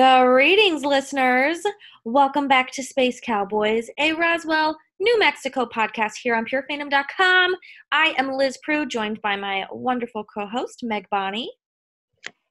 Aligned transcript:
Greetings, 0.00 0.84
listeners. 0.84 1.60
Welcome 2.04 2.48
back 2.48 2.70
to 2.72 2.82
Space 2.82 3.18
Cowboys, 3.18 3.88
a 3.98 4.12
Roswell, 4.12 4.76
New 5.00 5.18
Mexico 5.18 5.64
podcast 5.64 6.16
here 6.22 6.34
on 6.34 6.44
purefandom.com. 6.44 7.54
I 7.92 8.14
am 8.18 8.30
Liz 8.30 8.58
Prue, 8.62 8.84
joined 8.84 9.22
by 9.22 9.36
my 9.36 9.64
wonderful 9.72 10.24
co 10.24 10.46
host, 10.46 10.80
Meg 10.82 11.06
Bonnie. 11.10 11.50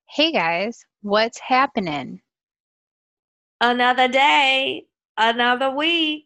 Hey 0.10 0.32
guys, 0.32 0.80
what's 1.04 1.38
happening? 1.40 2.20
Another 3.62 4.08
day, 4.08 4.86
another 5.16 5.70
week. 5.70 6.26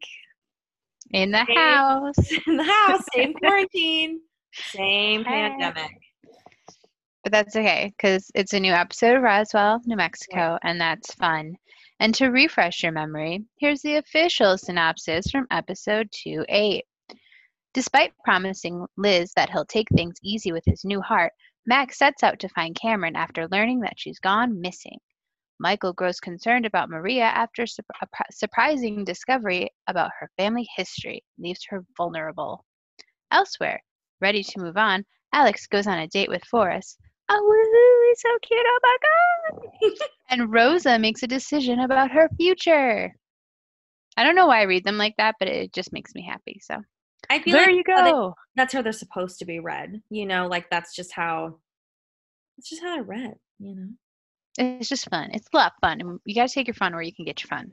In 1.12 1.32
the 1.32 1.46
Same- 1.46 1.58
house. 1.58 2.32
In 2.48 2.56
the 2.56 2.64
house, 2.64 3.04
same 3.14 3.34
quarantine, 3.44 4.22
same 4.54 5.26
Hey. 5.26 5.50
pandemic. 5.50 5.92
But 7.24 7.34
that's 7.34 7.56
okay 7.56 7.94
because 7.98 8.32
it's 8.34 8.54
a 8.54 8.60
new 8.60 8.72
episode 8.72 9.18
of 9.18 9.24
Roswell, 9.24 9.82
New 9.86 9.98
Mexico, 9.98 10.58
and 10.64 10.80
that's 10.80 11.14
fun. 11.16 11.56
And 12.00 12.16
to 12.16 12.28
refresh 12.28 12.82
your 12.82 12.94
memory, 12.94 13.44
here's 13.58 13.82
the 13.82 13.96
official 13.96 14.58
synopsis 14.58 15.30
from 15.30 15.46
episode 15.52 16.10
2 16.24 16.46
8. 16.48 16.84
Despite 17.74 18.14
promising 18.24 18.86
Liz 18.96 19.34
that 19.36 19.50
he'll 19.50 19.66
take 19.66 19.90
things 19.90 20.16
easy 20.24 20.54
with 20.54 20.64
his 20.66 20.86
new 20.86 21.02
heart, 21.02 21.34
Max 21.66 21.98
sets 21.98 22.24
out 22.24 22.40
to 22.40 22.50
find 22.50 22.74
Cameron 22.74 23.18
after 23.18 23.48
learning 23.50 23.82
that 23.82 24.00
she's 24.00 24.20
gone 24.20 24.62
missing. 24.62 24.98
Michael 25.60 25.92
grows 25.92 26.22
concerned 26.22 26.66
about 26.66 26.90
Maria 26.90 27.26
after 27.26 27.68
sup- 27.68 27.86
a 28.02 28.08
pri- 28.08 28.26
surprising 28.32 29.04
discovery 29.04 29.70
about 29.88 30.12
her 30.20 30.32
family 30.38 30.68
history 30.78 31.22
leaves 31.38 31.66
her 31.68 31.84
vulnerable. 31.98 32.66
Elsewhere, 33.30 33.84
ready 34.22 34.42
to 34.42 34.60
move 34.62 34.78
on, 34.78 35.06
Alex 35.34 35.68
goes 35.68 35.86
on 35.86 36.00
a 36.00 36.08
date 36.08 36.30
with 36.30 36.46
Forrest. 36.46 36.98
Oh, 37.32 37.42
woohoo, 37.42 38.10
he's 38.10 38.22
so 38.22 38.38
cute, 38.42 38.66
oh 38.66 38.80
my 38.84 38.98
god! 39.92 40.08
and 40.30 40.52
Rosa 40.52 40.98
makes 40.98 41.24
a 41.24 41.28
decision 41.28 41.80
about 41.80 42.12
her 42.12 42.30
future. 42.38 43.14
I 44.18 44.24
don't 44.24 44.36
know 44.36 44.48
why 44.48 44.60
I 44.62 44.64
read 44.64 44.84
them 44.84 44.98
like 44.98 45.16
that, 45.18 45.36
but 45.40 45.48
it 45.48 45.72
just 45.74 45.94
makes 45.94 46.14
me 46.16 46.24
happy. 46.28 46.60
So 46.62 46.78
I 47.30 47.40
feel 47.40 47.56
there 47.56 47.68
like 47.68 47.76
you 47.76 47.84
go. 47.84 48.34
that's 48.56 48.74
how 48.74 48.82
they're 48.82 48.92
supposed 48.92 49.40
to 49.40 49.46
be 49.46 49.60
read. 49.60 50.02
You 50.10 50.26
know, 50.26 50.48
like 50.48 50.70
that's 50.70 50.96
just 50.96 51.14
how 51.14 51.60
it's 52.58 52.70
just 52.70 52.82
how 52.82 52.96
they're 52.96 53.04
read, 53.04 53.36
you 53.60 53.76
know. 53.76 53.88
It's 54.58 54.90
just 54.90 55.10
fun. 55.10 55.30
It's 55.34 55.48
a 55.54 55.58
lot 55.58 55.74
of 55.74 55.88
fun. 55.88 56.02
and 56.02 56.20
You 56.26 56.36
got 56.36 56.50
to 56.50 56.54
take 56.54 56.68
your 56.68 56.74
fun 56.74 56.94
where 56.94 57.02
you 57.02 57.14
can 57.14 57.24
get 57.26 57.42
your 57.42 57.48
fun 57.48 57.72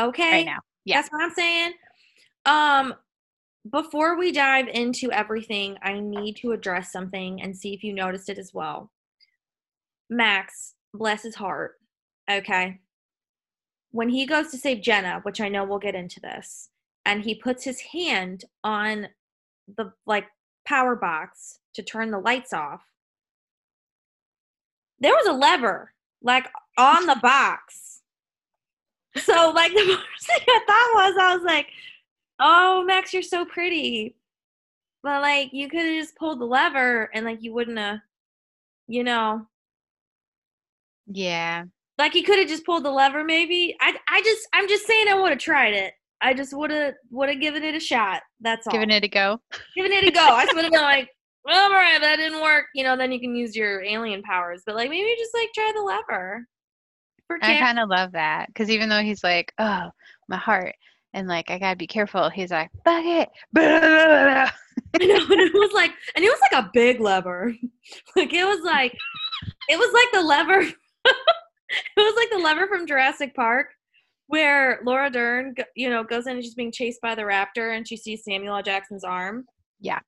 Okay. 0.00 0.30
right 0.30 0.46
now. 0.46 0.58
Yeah. 0.84 0.96
That's 1.00 1.08
what 1.10 1.22
I'm 1.24 1.30
saying. 1.32 1.72
Um, 2.46 2.94
before 3.68 4.16
we 4.16 4.32
dive 4.32 4.68
into 4.68 5.12
everything, 5.12 5.76
I 5.82 6.00
need 6.00 6.36
to 6.36 6.52
address 6.52 6.92
something 6.92 7.42
and 7.42 7.56
see 7.56 7.74
if 7.74 7.84
you 7.84 7.92
noticed 7.92 8.28
it 8.28 8.38
as 8.38 8.54
well. 8.54 8.90
Max, 10.08 10.74
bless 10.94 11.22
his 11.22 11.34
heart. 11.34 11.74
Okay. 12.30 12.80
When 13.90 14.08
he 14.08 14.24
goes 14.24 14.50
to 14.50 14.58
save 14.58 14.82
Jenna, 14.82 15.20
which 15.24 15.40
I 15.40 15.48
know 15.48 15.64
we'll 15.64 15.78
get 15.78 15.94
into 15.94 16.20
this, 16.20 16.70
and 17.04 17.22
he 17.22 17.34
puts 17.34 17.64
his 17.64 17.80
hand 17.80 18.44
on 18.64 19.08
the 19.76 19.92
like 20.06 20.26
power 20.66 20.96
box 20.96 21.58
to 21.74 21.82
turn 21.82 22.10
the 22.10 22.18
lights 22.18 22.52
off, 22.52 22.82
there 25.00 25.12
was 25.12 25.26
a 25.26 25.32
lever 25.32 25.92
like 26.22 26.48
on 26.78 27.06
the 27.06 27.18
box. 27.22 28.00
So 29.16 29.52
like 29.54 29.72
the 29.74 29.80
first 29.80 30.26
thing 30.26 30.46
I 30.48 30.60
thought 30.66 31.04
was 31.04 31.16
I 31.20 31.34
was 31.36 31.44
like, 31.44 31.66
"Oh, 32.40 32.82
Max, 32.84 33.12
you're 33.12 33.22
so 33.22 33.44
pretty," 33.44 34.16
but 35.02 35.20
like 35.22 35.50
you 35.52 35.68
could 35.68 35.80
have 35.84 35.94
just 36.00 36.16
pulled 36.16 36.40
the 36.40 36.44
lever 36.46 37.10
and 37.14 37.24
like 37.24 37.42
you 37.42 37.52
wouldn't 37.52 37.78
have, 37.78 37.98
you 38.88 39.04
know, 39.04 39.46
Yeah. 41.06 41.64
like 41.98 42.14
you 42.14 42.22
could 42.24 42.38
have 42.38 42.48
just 42.48 42.64
pulled 42.66 42.84
the 42.84 42.90
lever. 42.90 43.24
Maybe 43.24 43.76
I 43.80 43.96
I 44.08 44.22
just 44.22 44.46
I'm 44.52 44.68
just 44.68 44.86
saying 44.86 45.08
I 45.08 45.14
would 45.14 45.30
have 45.30 45.38
tried 45.38 45.74
it. 45.74 45.94
I 46.22 46.34
just 46.34 46.52
would 46.56 46.70
have 46.70 46.94
would 47.10 47.28
have 47.30 47.40
given 47.40 47.62
it 47.62 47.74
a 47.74 47.80
shot. 47.80 48.22
That's 48.40 48.66
all. 48.66 48.72
Giving 48.72 48.90
it 48.90 49.04
a 49.04 49.08
go. 49.08 49.40
giving 49.74 49.92
it 49.92 50.04
a 50.04 50.10
go. 50.10 50.20
I 50.20 50.44
just 50.44 50.54
would 50.54 50.64
have 50.64 50.72
been 50.72 50.82
like, 50.82 51.08
well, 51.44 51.64
all 51.70 51.70
right, 51.78 52.00
that 52.00 52.16
didn't 52.16 52.42
work. 52.42 52.66
You 52.74 52.84
know, 52.84 52.96
then 52.96 53.10
you 53.12 53.20
can 53.20 53.34
use 53.34 53.56
your 53.56 53.82
alien 53.82 54.22
powers. 54.22 54.62
But 54.66 54.74
like 54.76 54.90
maybe 54.90 55.14
just 55.18 55.34
like 55.34 55.48
try 55.54 55.72
the 55.74 55.82
lever. 55.82 56.46
I 57.42 57.58
kind 57.60 57.78
of 57.78 57.88
love 57.88 58.12
that 58.12 58.48
because 58.48 58.70
even 58.70 58.88
though 58.88 59.02
he's 59.02 59.22
like, 59.22 59.52
oh, 59.58 59.90
my 60.28 60.36
heart, 60.36 60.74
and 61.14 61.26
like, 61.28 61.50
I 61.50 61.58
got 61.58 61.70
to 61.70 61.76
be 61.76 61.86
careful, 61.86 62.28
he's 62.30 62.50
like, 62.50 62.70
fuck 62.84 63.04
it. 63.04 63.28
Know, 64.98 65.06
and 65.06 65.40
it 65.40 65.54
was 65.54 65.70
like, 65.72 65.92
and 66.16 66.24
it 66.24 66.28
was 66.28 66.40
like 66.50 66.64
a 66.64 66.70
big 66.72 67.00
lever. 67.00 67.54
like 68.16 68.32
it 68.32 68.44
was 68.44 68.60
like, 68.64 68.92
it 69.68 69.78
was 69.78 69.92
like 69.92 70.08
the 70.12 70.26
lever. 70.26 70.60
it 71.04 71.16
was 71.96 72.14
like 72.16 72.30
the 72.30 72.38
lever 72.42 72.66
from 72.66 72.86
Jurassic 72.88 73.32
Park, 73.36 73.68
where 74.26 74.80
Laura 74.84 75.08
Dern, 75.08 75.54
you 75.76 75.90
know, 75.90 76.02
goes 76.02 76.26
in 76.26 76.34
and 76.36 76.42
she's 76.44 76.54
being 76.56 76.72
chased 76.72 77.00
by 77.00 77.14
the 77.14 77.22
raptor, 77.22 77.76
and 77.76 77.86
she 77.86 77.96
sees 77.96 78.24
Samuel 78.24 78.56
L. 78.56 78.62
Jackson's 78.64 79.04
arm. 79.04 79.44
Yeah. 79.80 80.00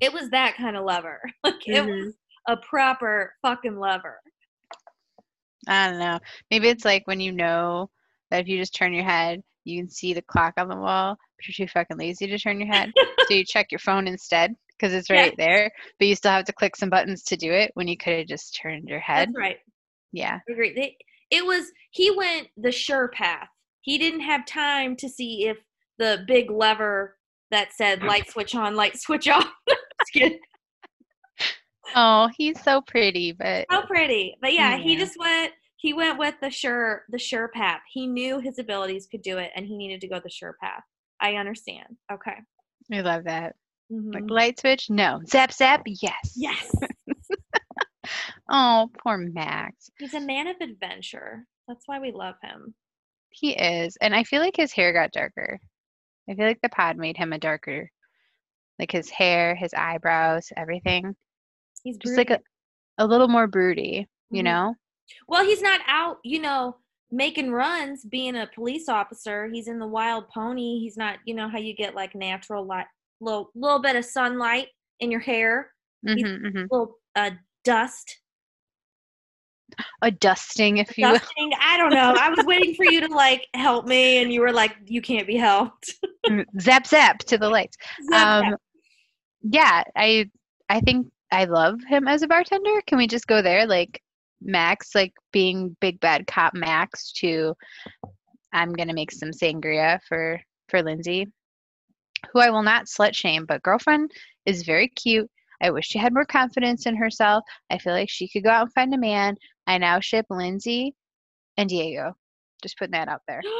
It 0.00 0.12
was 0.12 0.30
that 0.30 0.56
kind 0.56 0.76
of 0.76 0.84
lever. 0.84 1.20
Like 1.44 1.66
it 1.66 1.84
Mhm. 1.84 2.04
was 2.06 2.14
a 2.48 2.56
proper 2.56 3.34
fucking 3.42 3.78
lever. 3.78 4.20
I 5.68 5.90
don't 5.90 5.98
know. 5.98 6.18
Maybe 6.50 6.68
it's 6.68 6.84
like 6.86 7.06
when 7.06 7.20
you 7.20 7.32
know 7.32 7.90
that 8.30 8.40
if 8.40 8.48
you 8.48 8.56
just 8.56 8.74
turn 8.74 8.94
your 8.94 9.04
head, 9.04 9.42
you 9.64 9.80
can 9.80 9.88
see 9.90 10.12
the 10.14 10.22
clock 10.22 10.54
on 10.56 10.68
the 10.68 10.76
wall, 10.76 11.16
but 11.36 11.46
you're 11.58 11.66
too 11.66 11.70
fucking 11.70 11.98
lazy 11.98 12.26
to 12.26 12.38
turn 12.38 12.60
your 12.60 12.72
head. 12.72 12.92
so 13.28 13.34
you 13.34 13.44
check 13.44 13.70
your 13.70 13.78
phone 13.78 14.06
instead 14.06 14.54
because 14.70 14.92
it's 14.94 15.10
Yeah. 15.10 15.22
right 15.22 15.34
there, 15.36 15.70
but 15.98 16.08
you 16.08 16.14
still 16.14 16.32
have 16.32 16.46
to 16.46 16.52
click 16.52 16.76
some 16.76 16.90
buttons 16.90 17.22
to 17.24 17.36
do 17.36 17.52
it 17.52 17.70
when 17.74 17.88
you 17.88 17.96
could 17.96 18.18
have 18.18 18.26
just 18.26 18.58
turned 18.60 18.88
your 18.88 19.00
head. 19.00 19.28
That's 19.28 19.38
right. 19.38 19.58
Yeah. 20.12 20.38
I 20.48 20.52
agree. 20.52 20.74
They, 20.74 20.96
it 21.30 21.44
was 21.44 21.66
he 21.90 22.10
went 22.10 22.48
the 22.56 22.72
sure 22.72 23.08
path. 23.08 23.48
He 23.82 23.98
didn't 23.98 24.20
have 24.20 24.44
time 24.46 24.96
to 24.96 25.08
see 25.08 25.46
if 25.46 25.58
the 25.98 26.24
big 26.26 26.50
lever 26.50 27.16
that 27.50 27.72
said 27.72 28.02
light 28.04 28.30
switch 28.30 28.54
on, 28.54 28.74
light 28.74 28.98
switch 28.98 29.28
off. 29.28 29.48
Oh, 31.96 32.28
he's 32.36 32.62
so 32.62 32.80
pretty, 32.82 33.32
but 33.32 33.66
How 33.68 33.84
pretty. 33.84 34.36
But 34.40 34.52
yeah, 34.52 34.76
he 34.76 34.96
just 34.96 35.18
went 35.18 35.52
he 35.80 35.92
went 35.94 36.18
with 36.18 36.34
the 36.42 36.50
sure 36.50 37.04
the 37.08 37.18
sure 37.18 37.48
path. 37.48 37.80
He 37.90 38.06
knew 38.06 38.38
his 38.38 38.58
abilities 38.58 39.06
could 39.10 39.22
do 39.22 39.38
it 39.38 39.50
and 39.56 39.64
he 39.66 39.76
needed 39.76 40.00
to 40.02 40.08
go 40.08 40.20
the 40.22 40.28
sure 40.30 40.56
path. 40.60 40.82
I 41.20 41.34
understand. 41.36 41.96
Okay. 42.12 42.36
I 42.92 43.00
love 43.00 43.24
that. 43.24 43.56
Like 43.90 44.24
Mhm. 44.24 44.30
light 44.30 44.60
switch? 44.60 44.90
No. 44.90 45.20
Zap 45.26 45.52
zap? 45.52 45.82
Yes. 45.86 46.34
Yes. 46.36 46.70
Oh, 48.52 48.90
poor 49.02 49.18
Max. 49.18 49.90
He's 49.98 50.14
a 50.14 50.20
man 50.20 50.48
of 50.48 50.56
adventure. 50.60 51.46
That's 51.68 51.86
why 51.86 52.00
we 52.00 52.10
love 52.10 52.34
him. 52.42 52.74
He 53.28 53.52
is. 53.52 53.96
And 54.00 54.14
I 54.14 54.24
feel 54.24 54.40
like 54.40 54.56
his 54.56 54.72
hair 54.72 54.92
got 54.92 55.12
darker. 55.12 55.60
I 56.28 56.34
feel 56.34 56.46
like 56.46 56.60
the 56.62 56.68
pod 56.68 56.96
made 56.96 57.16
him 57.16 57.32
a 57.32 57.38
darker. 57.38 57.90
Like 58.78 58.90
his 58.90 59.08
hair, 59.10 59.54
his 59.54 59.72
eyebrows, 59.74 60.48
everything. 60.56 61.14
He's 61.84 61.98
Just 61.98 62.16
like 62.16 62.30
a, 62.30 62.40
a 62.98 63.06
little 63.06 63.28
more 63.28 63.46
broody, 63.46 64.08
you 64.30 64.40
Mhm. 64.42 64.44
know? 64.46 64.74
Well, 65.28 65.44
he's 65.44 65.62
not 65.62 65.80
out, 65.86 66.18
you 66.24 66.40
know, 66.40 66.76
making 67.10 67.50
runs 67.50 68.04
being 68.04 68.36
a 68.36 68.48
police 68.54 68.88
officer. 68.88 69.48
He's 69.52 69.68
in 69.68 69.78
the 69.78 69.86
wild 69.86 70.28
pony. 70.28 70.78
He's 70.80 70.96
not, 70.96 71.18
you 71.24 71.34
know, 71.34 71.48
how 71.48 71.58
you 71.58 71.74
get 71.74 71.94
like 71.94 72.14
natural 72.14 72.64
light, 72.64 72.86
little 73.20 73.50
little 73.54 73.80
bit 73.80 73.96
of 73.96 74.04
sunlight 74.04 74.68
in 75.00 75.10
your 75.10 75.20
hair, 75.20 75.72
He's- 76.04 76.22
hmm 76.28 76.46
hmm 76.48 76.64
little 76.70 76.96
uh, 77.16 77.30
dust, 77.64 78.20
A 80.02 80.10
dusting, 80.10 80.78
if 80.78 80.96
you 80.98 81.06
will. 81.06 81.12
dusting. 81.14 81.52
I 81.60 81.76
don't 81.76 81.92
know. 81.92 82.14
I 82.16 82.28
was 82.30 82.44
waiting 82.44 82.74
for 82.74 82.84
you 82.84 83.00
to 83.00 83.08
like 83.14 83.46
help 83.54 83.86
me, 83.86 84.18
and 84.22 84.32
you 84.32 84.40
were 84.40 84.52
like, 84.52 84.76
"You 84.86 85.00
can't 85.02 85.26
be 85.26 85.36
helped." 85.36 85.94
zap 86.60 86.86
zap 86.86 87.18
to 87.20 87.38
the 87.38 87.48
lights. 87.48 87.76
Zap, 88.10 88.44
Um, 88.44 88.50
zap. 88.50 88.60
yeah, 89.42 89.82
I 89.96 90.30
I 90.68 90.80
think 90.80 91.08
I 91.32 91.44
love 91.44 91.80
him 91.88 92.06
as 92.08 92.22
a 92.22 92.28
bartender. 92.28 92.80
Can 92.86 92.98
we 92.98 93.06
just 93.06 93.26
go 93.26 93.42
there? 93.42 93.66
Like 93.66 94.00
Max, 94.42 94.94
like 94.94 95.12
being 95.32 95.76
big 95.80 96.00
bad 96.00 96.26
cop 96.26 96.54
Max 96.54 97.12
to 97.12 97.54
I'm 98.52 98.72
gonna 98.72 98.94
make 98.94 99.12
some 99.12 99.30
sangria 99.30 100.00
for 100.08 100.40
for 100.68 100.82
Lindsay, 100.82 101.26
who 102.32 102.40
I 102.40 102.50
will 102.50 102.62
not 102.62 102.86
slut 102.86 103.14
shame, 103.14 103.44
but 103.46 103.62
girlfriend 103.62 104.10
is 104.46 104.64
very 104.64 104.88
cute. 104.88 105.30
I 105.62 105.70
wish 105.70 105.86
she 105.86 105.98
had 105.98 106.14
more 106.14 106.24
confidence 106.24 106.86
in 106.86 106.96
herself. 106.96 107.44
I 107.70 107.78
feel 107.78 107.92
like 107.92 108.08
she 108.08 108.28
could 108.28 108.44
go 108.44 108.50
out 108.50 108.62
and 108.62 108.72
find 108.72 108.94
a 108.94 108.98
man. 108.98 109.36
I 109.66 109.78
now 109.78 110.00
ship 110.00 110.26
Lindsay 110.30 110.94
and 111.56 111.68
Diego. 111.68 112.14
Just 112.62 112.78
putting 112.78 112.92
that 112.92 113.08
out 113.08 113.22
there. 113.28 113.42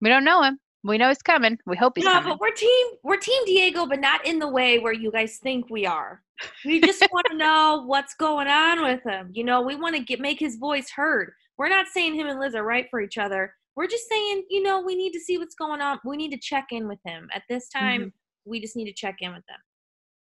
We 0.00 0.10
don't 0.10 0.22
know 0.22 0.44
him. 0.44 0.60
We 0.84 0.98
know 0.98 1.08
he's 1.08 1.22
coming. 1.22 1.58
We 1.66 1.76
hope 1.76 1.94
he's 1.96 2.04
no, 2.04 2.12
coming. 2.12 2.30
but 2.30 2.40
we're 2.40 2.52
team 2.52 2.86
we're 3.02 3.16
team 3.16 3.44
Diego, 3.46 3.86
but 3.86 4.00
not 4.00 4.24
in 4.26 4.38
the 4.38 4.48
way 4.48 4.78
where 4.78 4.92
you 4.92 5.10
guys 5.10 5.38
think 5.38 5.68
we 5.70 5.86
are. 5.86 6.22
We 6.64 6.80
just 6.80 7.00
want 7.12 7.26
to 7.30 7.36
know 7.36 7.84
what's 7.86 8.14
going 8.14 8.48
on 8.48 8.82
with 8.82 9.02
him. 9.02 9.30
You 9.32 9.44
know, 9.44 9.60
we 9.60 9.74
want 9.74 9.96
to 9.96 10.02
get 10.02 10.20
make 10.20 10.38
his 10.38 10.56
voice 10.56 10.90
heard. 10.90 11.32
We're 11.56 11.68
not 11.68 11.86
saying 11.92 12.14
him 12.14 12.28
and 12.28 12.38
Liz 12.38 12.54
are 12.54 12.62
right 12.62 12.86
for 12.90 13.00
each 13.00 13.18
other. 13.18 13.52
We're 13.74 13.88
just 13.88 14.08
saying, 14.08 14.44
you 14.50 14.62
know, 14.62 14.80
we 14.80 14.94
need 14.94 15.12
to 15.12 15.20
see 15.20 15.38
what's 15.38 15.54
going 15.54 15.80
on. 15.80 15.98
We 16.04 16.16
need 16.16 16.30
to 16.30 16.38
check 16.38 16.66
in 16.70 16.88
with 16.88 16.98
him. 17.04 17.28
At 17.34 17.42
this 17.48 17.68
mm-hmm. 17.74 17.84
time, 17.84 18.12
we 18.44 18.60
just 18.60 18.76
need 18.76 18.86
to 18.86 18.92
check 18.92 19.16
in 19.20 19.32
with 19.32 19.44
them. 19.48 19.58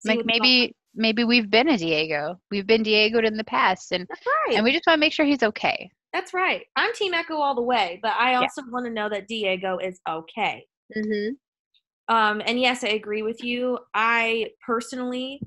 Like 0.05 0.25
maybe 0.25 0.75
maybe 0.93 1.23
we've 1.23 1.49
been 1.49 1.69
a 1.69 1.77
Diego. 1.77 2.39
We've 2.51 2.67
been 2.67 2.83
Diegoed 2.83 3.25
in 3.25 3.37
the 3.37 3.43
past 3.43 3.91
and 3.91 4.05
That's 4.09 4.25
right. 4.47 4.55
and 4.55 4.63
we 4.63 4.71
just 4.71 4.85
want 4.87 4.97
to 4.97 4.99
make 4.99 5.13
sure 5.13 5.25
he's 5.25 5.43
okay. 5.43 5.89
That's 6.13 6.33
right. 6.33 6.61
I'm 6.77 6.93
Team 6.93 7.13
Echo 7.13 7.35
all 7.35 7.55
the 7.55 7.61
way, 7.61 7.99
but 8.01 8.13
I 8.17 8.35
also 8.35 8.61
want 8.71 8.85
to 8.85 8.91
know 8.91 9.09
that 9.09 9.27
Diego 9.27 9.77
is 9.79 9.99
okay. 10.07 10.65
Mm-hmm. 10.95 12.15
Um, 12.15 12.41
and 12.45 12.59
yes, 12.59 12.83
I 12.83 12.89
agree 12.89 13.21
with 13.21 13.43
you. 13.43 13.79
I 13.93 14.51
personally 14.65 15.41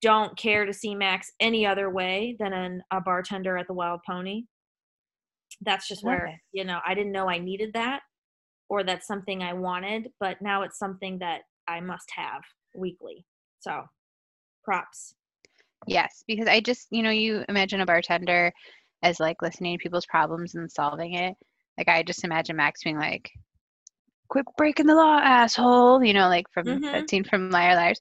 don't 0.00 0.36
care 0.36 0.64
to 0.64 0.72
see 0.72 0.94
Max 0.94 1.30
any 1.40 1.66
other 1.66 1.90
way 1.90 2.36
than 2.40 2.52
an, 2.52 2.82
a 2.92 3.00
bartender 3.00 3.56
at 3.56 3.66
the 3.66 3.74
Wild 3.74 4.00
Pony. 4.04 4.44
That's 5.60 5.86
just 5.86 6.04
where, 6.04 6.26
it. 6.26 6.34
you 6.52 6.64
know, 6.64 6.78
I 6.86 6.94
didn't 6.94 7.12
know 7.12 7.28
I 7.28 7.38
needed 7.38 7.70
that 7.74 8.00
or 8.68 8.84
that's 8.84 9.06
something 9.06 9.42
I 9.42 9.52
wanted, 9.52 10.08
but 10.20 10.36
now 10.40 10.62
it's 10.62 10.78
something 10.78 11.18
that 11.20 11.42
I 11.66 11.80
must 11.80 12.10
have 12.16 12.42
weekly. 12.76 13.24
So 13.60 13.84
props. 14.64 15.14
Yes, 15.86 16.22
because 16.26 16.48
I 16.48 16.60
just, 16.60 16.88
you 16.90 17.02
know, 17.02 17.10
you 17.10 17.44
imagine 17.48 17.80
a 17.80 17.86
bartender 17.86 18.52
as 19.02 19.20
like 19.20 19.42
listening 19.42 19.78
to 19.78 19.82
people's 19.82 20.06
problems 20.06 20.54
and 20.54 20.70
solving 20.70 21.14
it. 21.14 21.34
Like 21.78 21.88
I 21.88 22.02
just 22.02 22.24
imagine 22.24 22.56
Max 22.56 22.82
being 22.84 22.98
like, 22.98 23.30
"Quit 24.28 24.46
breaking 24.56 24.86
the 24.86 24.94
law, 24.94 25.18
asshole!" 25.18 26.02
You 26.04 26.14
know, 26.14 26.28
like 26.28 26.46
from 26.52 26.80
Mhm. 26.80 26.90
that 26.92 27.08
scene 27.10 27.24
from 27.24 27.50
Liar 27.50 27.74
Liars. 27.76 28.00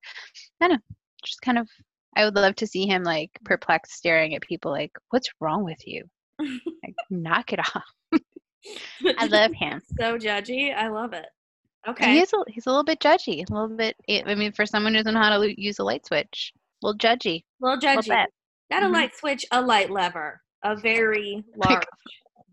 I 0.62 0.68
don't 0.68 0.78
know, 0.78 0.96
just 1.26 1.42
kind 1.42 1.58
of. 1.60 1.70
I 2.16 2.26
would 2.26 2.36
love 2.36 2.56
to 2.58 2.68
see 2.68 2.88
him 2.88 3.04
like 3.04 3.32
perplexed, 3.46 3.94
staring 3.94 4.36
at 4.36 4.42
people 4.42 4.72
like, 4.72 4.92
"What's 5.10 5.30
wrong 5.40 5.64
with 5.64 5.86
you? 5.88 6.06
Like, 6.84 6.96
knock 7.10 7.54
it 7.54 7.60
off." 7.60 7.84
I 9.18 9.26
love 9.28 9.52
him. 9.54 9.82
so 10.00 10.18
judgy. 10.18 10.74
I 10.76 10.88
love 10.88 11.14
it. 11.14 11.28
Okay. 11.88 12.20
he's 12.20 12.34
a, 12.34 12.38
he's 12.48 12.66
a 12.66 12.70
little 12.70 12.84
bit 12.84 13.00
judgy, 13.00 13.50
a 13.50 13.54
little 13.54 13.70
bit. 13.76 13.96
I 14.10 14.36
mean, 14.36 14.52
for 14.52 14.66
someone 14.66 14.94
who 14.94 15.00
doesn't 15.00 15.14
know 15.14 15.22
how 15.22 15.38
to 15.40 15.62
use 15.62 15.80
a 15.80 15.84
light 15.84 16.06
switch, 16.06 16.52
a 16.84 16.86
little 16.86 16.98
judgy. 16.98 17.44
little 17.62 17.78
little 17.78 18.02
judgy. 18.02 18.10
bit. 18.10 18.30
Not 18.70 18.84
a 18.84 18.88
Mhm. 18.88 18.94
light 18.94 19.16
switch, 19.16 19.46
a 19.52 19.62
light 19.62 19.90
lever. 19.90 20.42
A 20.64 20.76
very 20.76 21.44
large. 21.56 21.84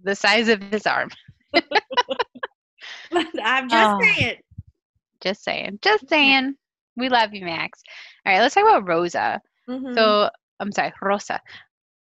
The 0.05 0.15
size 0.15 0.49
of 0.49 0.63
his 0.63 0.87
arm. 0.87 1.11
I'm 3.13 3.69
just 3.69 3.95
Oh. 3.95 3.99
saying. 4.03 4.37
Just 5.21 5.43
saying. 5.45 5.79
Just 5.83 6.09
saying. 6.09 6.55
We 6.97 7.09
love 7.09 7.33
you, 7.35 7.45
Max. 7.45 7.83
All 8.27 8.33
right, 8.33 8.41
let's 8.41 8.55
talk 8.55 8.65
about 8.65 8.87
Rosa. 8.87 9.41
Mhm. 9.69 9.95
So, 9.95 10.31
I'm 10.61 10.71
sorry, 10.73 10.93
Rosa. 11.03 11.41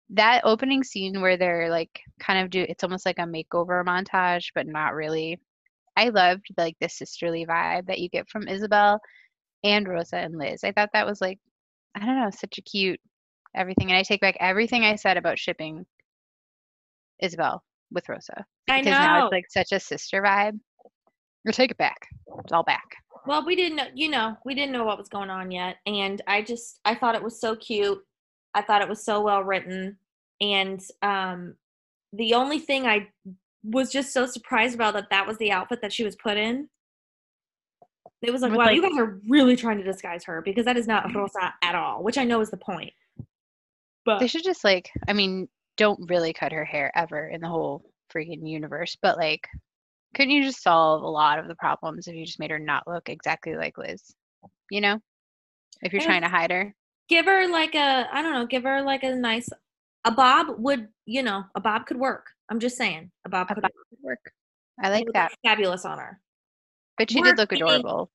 That 0.09 0.41
opening 0.43 0.83
scene 0.83 1.21
where 1.21 1.37
they're 1.37 1.69
like 1.69 2.01
kind 2.19 2.43
of 2.43 2.49
do 2.49 2.65
it's 2.67 2.83
almost 2.83 3.05
like 3.05 3.19
a 3.19 3.23
makeover 3.23 3.85
montage, 3.85 4.47
but 4.53 4.67
not 4.67 4.93
really. 4.95 5.39
I 5.97 6.09
loved 6.09 6.47
like 6.57 6.75
the 6.79 6.89
sisterly 6.89 7.45
vibe 7.45 7.87
that 7.87 7.99
you 7.99 8.09
get 8.09 8.29
from 8.29 8.47
Isobel 8.47 8.99
and 9.63 9.87
Rosa 9.87 10.17
and 10.17 10.37
Liz. 10.37 10.63
I 10.63 10.71
thought 10.71 10.89
that 10.93 11.05
was 11.05 11.21
like 11.21 11.39
I 11.95 12.05
don't 12.05 12.19
know, 12.19 12.29
such 12.31 12.57
a 12.57 12.61
cute 12.61 12.99
everything. 13.55 13.89
And 13.89 13.97
I 13.97 14.03
take 14.03 14.21
back 14.21 14.37
everything 14.39 14.83
I 14.83 14.95
said 14.95 15.17
about 15.17 15.39
shipping 15.39 15.85
Isobel 17.23 17.59
with 17.91 18.07
Rosa. 18.07 18.45
I 18.69 18.79
Because 18.79 18.91
now 18.91 19.19
know. 19.19 19.25
it's 19.25 19.33
like 19.33 19.45
such 19.49 19.71
a 19.71 19.79
sister 19.79 20.21
vibe. 20.21 20.59
Or 21.45 21.51
take 21.51 21.71
it 21.71 21.77
back. 21.77 22.07
It's 22.43 22.53
all 22.53 22.63
back. 22.63 22.85
Well, 23.25 23.43
we 23.45 23.55
didn't 23.55 23.77
know, 23.77 23.87
you 23.95 24.09
know, 24.09 24.37
we 24.45 24.53
didn't 24.53 24.71
know 24.71 24.83
what 24.83 24.99
was 24.99 25.09
going 25.09 25.31
on 25.31 25.49
yet. 25.49 25.77
And 25.87 26.21
I 26.27 26.43
just, 26.43 26.79
I 26.85 26.93
thought 26.93 27.15
it 27.15 27.23
was 27.23 27.39
so 27.39 27.55
cute. 27.55 27.99
I 28.53 28.61
thought 28.61 28.81
it 28.81 28.89
was 28.89 29.03
so 29.03 29.21
well 29.21 29.43
written. 29.43 29.97
And 30.39 30.81
um, 31.01 31.55
the 32.13 32.35
only 32.35 32.59
thing 32.59 32.85
I 32.85 33.07
was 33.63 33.91
just 33.91 34.13
so 34.13 34.25
surprised 34.25 34.75
about 34.75 34.93
that 34.95 35.09
that 35.11 35.27
was 35.27 35.37
the 35.37 35.51
outfit 35.51 35.81
that 35.81 35.93
she 35.93 36.03
was 36.03 36.15
put 36.15 36.37
in. 36.37 36.67
It 38.21 38.31
was 38.31 38.41
like, 38.41 38.51
With, 38.51 38.59
wow, 38.59 38.65
like- 38.65 38.75
you 38.75 38.81
guys 38.81 38.97
are 38.97 39.19
really 39.27 39.55
trying 39.55 39.77
to 39.77 39.83
disguise 39.83 40.23
her 40.25 40.41
because 40.41 40.65
that 40.65 40.77
is 40.77 40.87
not 40.87 41.05
mm-hmm. 41.05 41.17
Rosa 41.17 41.53
at 41.63 41.75
all, 41.75 42.03
which 42.03 42.17
I 42.17 42.23
know 42.23 42.41
is 42.41 42.51
the 42.51 42.57
point. 42.57 42.93
But 44.05 44.19
They 44.19 44.27
should 44.27 44.43
just 44.43 44.63
like, 44.63 44.89
I 45.07 45.13
mean, 45.13 45.47
don't 45.77 46.09
really 46.09 46.33
cut 46.33 46.51
her 46.51 46.65
hair 46.65 46.91
ever 46.95 47.29
in 47.29 47.41
the 47.41 47.47
whole 47.47 47.83
freaking 48.13 48.47
universe, 48.47 48.97
but 49.01 49.17
like, 49.17 49.47
couldn't 50.15 50.31
you 50.31 50.43
just 50.43 50.61
solve 50.61 51.03
a 51.03 51.07
lot 51.07 51.39
of 51.39 51.47
the 51.47 51.55
problems 51.55 52.07
if 52.07 52.15
you 52.15 52.25
just 52.25 52.39
made 52.39 52.51
her 52.51 52.59
not 52.59 52.87
look 52.87 53.09
exactly 53.09 53.55
like 53.55 53.77
Liz? 53.77 54.03
You 54.69 54.81
know, 54.81 54.99
if 55.81 55.93
you're 55.93 56.01
trying 56.01 56.23
to 56.23 56.27
hide 56.29 56.51
her. 56.51 56.75
give 57.07 57.25
her 57.25 57.47
like 57.47 57.75
a, 57.75 58.07
I 58.11 58.21
don't 58.21 58.33
know, 58.33 58.45
give 58.45 58.63
her 58.63 58.81
like 58.81 59.03
a 59.03 59.15
nice, 59.15 59.49
a 60.03 60.11
bob 60.11 60.47
would, 60.57 60.87
you 61.05 61.23
know, 61.23 61.43
a 61.55 61.61
bob 61.61 61.85
could 61.85 61.97
work. 61.97 62.27
I'm 62.51 62.59
just 62.59 62.77
saying, 62.77 63.09
about 63.25 63.47
bob 63.47 63.51
A 63.51 63.55
could 63.55 63.61
bob 63.63 63.71
work. 64.03 64.33
I 64.83 64.89
like 64.89 65.07
that, 65.13 65.31
Fabulous 65.43 65.85
on 65.85 65.97
her. 65.97 66.19
but 66.97 67.09
she 67.09 67.21
did 67.21 67.37
look 67.37 67.51
adorable. 67.53 68.11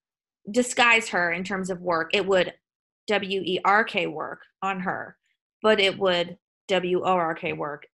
disguise 0.50 1.08
her 1.08 1.32
in 1.32 1.42
terms 1.42 1.70
of 1.70 1.80
work. 1.80 2.10
It 2.14 2.26
would 2.26 2.52
W 3.08 3.40
E 3.44 3.58
R 3.64 3.82
K 3.82 4.06
work 4.06 4.42
on 4.62 4.80
her, 4.80 5.16
but 5.62 5.80
it 5.80 5.98
would 5.98 6.36
W 6.68 7.00
O 7.02 7.04
R 7.14 7.34
K 7.34 7.54
work 7.54 7.86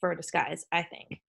for 0.00 0.10
a 0.12 0.16
disguise, 0.16 0.66
I 0.72 0.82
think. 0.82 1.20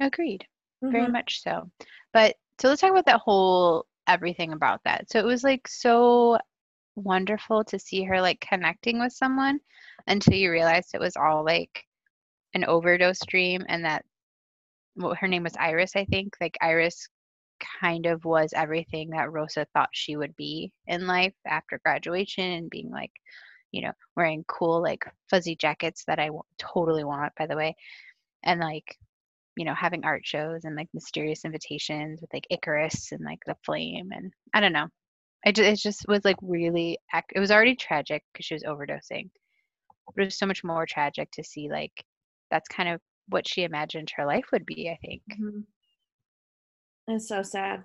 Agreed. 0.00 0.46
Very 0.82 1.06
Mhm. 1.06 1.12
much 1.12 1.42
so. 1.42 1.70
But 2.12 2.36
so 2.58 2.68
let's 2.68 2.80
talk 2.80 2.90
about 2.90 3.06
that 3.06 3.20
whole 3.20 3.86
everything 4.08 4.52
about 4.52 4.82
that. 4.84 5.08
So 5.10 5.18
it 5.20 5.24
was 5.24 5.44
like 5.44 5.66
so 5.68 6.38
wonderful 6.96 7.62
to 7.64 7.78
see 7.78 8.02
her 8.04 8.20
like 8.20 8.40
connecting 8.40 8.98
with 8.98 9.12
someone 9.12 9.60
until 10.06 10.34
you 10.34 10.50
realized 10.50 10.90
it 10.94 11.00
was 11.00 11.16
all 11.16 11.44
like 11.44 11.85
an 12.54 12.64
overdose 12.64 13.20
dream 13.26 13.64
and 13.68 13.84
that 13.84 14.04
what 14.94 15.18
her 15.18 15.28
name 15.28 15.42
was 15.44 15.56
Iris, 15.56 15.92
I 15.96 16.04
think. 16.06 16.34
Like 16.40 16.56
Iris 16.60 17.08
kind 17.80 18.06
of 18.06 18.24
was 18.24 18.52
everything 18.54 19.10
that 19.10 19.32
Rosa 19.32 19.66
thought 19.72 19.88
she 19.92 20.16
would 20.16 20.34
be 20.36 20.72
in 20.86 21.06
life 21.06 21.34
after 21.46 21.80
graduation 21.84 22.44
and 22.44 22.70
being 22.70 22.90
like, 22.90 23.12
you 23.72 23.82
know, 23.82 23.92
wearing 24.16 24.44
cool 24.48 24.82
like 24.82 25.04
fuzzy 25.30 25.56
jackets 25.56 26.04
that 26.06 26.18
I 26.18 26.26
w- 26.26 26.42
totally 26.58 27.04
want, 27.04 27.32
by 27.38 27.46
the 27.46 27.56
way, 27.56 27.76
and 28.44 28.60
like 28.60 28.96
you 29.56 29.64
know, 29.64 29.74
having 29.74 30.04
art 30.04 30.22
shows 30.24 30.64
and 30.64 30.76
like 30.76 30.88
mysterious 30.92 31.44
invitations 31.44 32.20
with 32.20 32.32
like 32.32 32.46
Icarus 32.50 33.12
and 33.12 33.24
like 33.24 33.40
the 33.46 33.56
flame 33.64 34.10
and 34.12 34.32
I 34.54 34.60
don't 34.60 34.72
know. 34.72 34.88
It 35.44 35.54
just, 35.56 35.68
it 35.68 35.76
just 35.88 36.08
was 36.08 36.24
like 36.24 36.36
really, 36.42 36.98
it 37.34 37.40
was 37.40 37.50
already 37.50 37.74
tragic 37.74 38.22
because 38.32 38.44
she 38.46 38.54
was 38.54 38.64
overdosing. 38.64 39.30
But 40.14 40.22
it 40.22 40.26
was 40.26 40.38
so 40.38 40.46
much 40.46 40.62
more 40.62 40.86
tragic 40.86 41.30
to 41.32 41.44
see 41.44 41.70
like 41.70 42.04
that's 42.50 42.68
kind 42.68 42.88
of 42.88 43.00
what 43.28 43.48
she 43.48 43.62
imagined 43.64 44.12
her 44.16 44.24
life 44.26 44.46
would 44.52 44.66
be, 44.66 44.88
I 44.90 44.98
think. 45.04 45.22
Mhm. 45.38 45.64
It's 47.08 47.28
so 47.28 47.42
sad. 47.42 47.84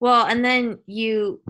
Well, 0.00 0.26
and 0.26 0.44
then 0.44 0.78
you, 0.86 1.40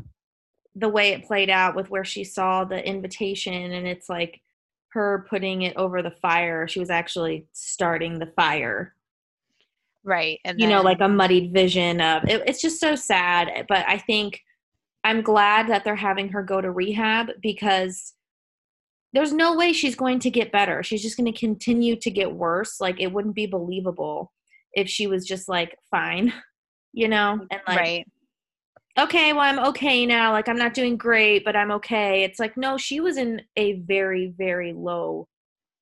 the 0.74 0.88
way 0.88 1.12
it 1.12 1.24
played 1.26 1.50
out 1.50 1.74
with 1.74 1.90
where 1.90 2.04
she 2.04 2.24
saw 2.24 2.64
the 2.64 2.86
invitation, 2.86 3.54
and 3.54 3.86
it's 3.86 4.08
like 4.08 4.40
her 4.88 5.26
putting 5.28 5.62
it 5.62 5.76
over 5.76 6.02
the 6.02 6.10
fire. 6.10 6.68
She 6.68 6.80
was 6.80 6.90
actually 6.90 7.46
starting 7.52 8.18
the 8.18 8.26
fire. 8.26 8.94
Right. 10.04 10.40
And 10.44 10.60
you 10.60 10.68
know, 10.68 10.82
like 10.82 11.00
a 11.00 11.08
muddied 11.08 11.52
vision 11.52 12.00
of 12.00 12.24
it, 12.24 12.42
it's 12.46 12.60
just 12.60 12.80
so 12.80 12.94
sad. 12.94 13.66
But 13.68 13.86
I 13.88 13.98
think 13.98 14.42
I'm 15.04 15.22
glad 15.22 15.68
that 15.68 15.84
they're 15.84 15.96
having 15.96 16.28
her 16.30 16.42
go 16.42 16.60
to 16.60 16.70
rehab 16.70 17.30
because 17.40 18.14
there's 19.12 19.32
no 19.32 19.56
way 19.56 19.72
she's 19.72 19.94
going 19.94 20.18
to 20.20 20.30
get 20.30 20.52
better. 20.52 20.82
She's 20.82 21.02
just 21.02 21.16
going 21.16 21.30
to 21.30 21.38
continue 21.38 21.96
to 21.96 22.10
get 22.10 22.32
worse. 22.32 22.80
Like 22.80 23.00
it 23.00 23.12
wouldn't 23.12 23.34
be 23.34 23.46
believable 23.46 24.32
if 24.72 24.88
she 24.88 25.06
was 25.06 25.26
just 25.26 25.48
like 25.48 25.76
fine, 25.90 26.32
you 26.92 27.08
know, 27.08 27.46
and 27.50 27.60
like 27.66 27.78
right. 27.78 28.06
okay, 28.98 29.32
well 29.32 29.42
I'm 29.42 29.58
okay 29.70 30.06
now. 30.06 30.32
Like 30.32 30.48
I'm 30.48 30.58
not 30.58 30.74
doing 30.74 30.96
great, 30.96 31.44
but 31.44 31.56
I'm 31.56 31.70
okay. 31.72 32.24
It's 32.24 32.38
like 32.38 32.56
no, 32.56 32.78
she 32.78 33.00
was 33.00 33.16
in 33.16 33.42
a 33.56 33.74
very 33.80 34.32
very 34.36 34.72
low 34.72 35.28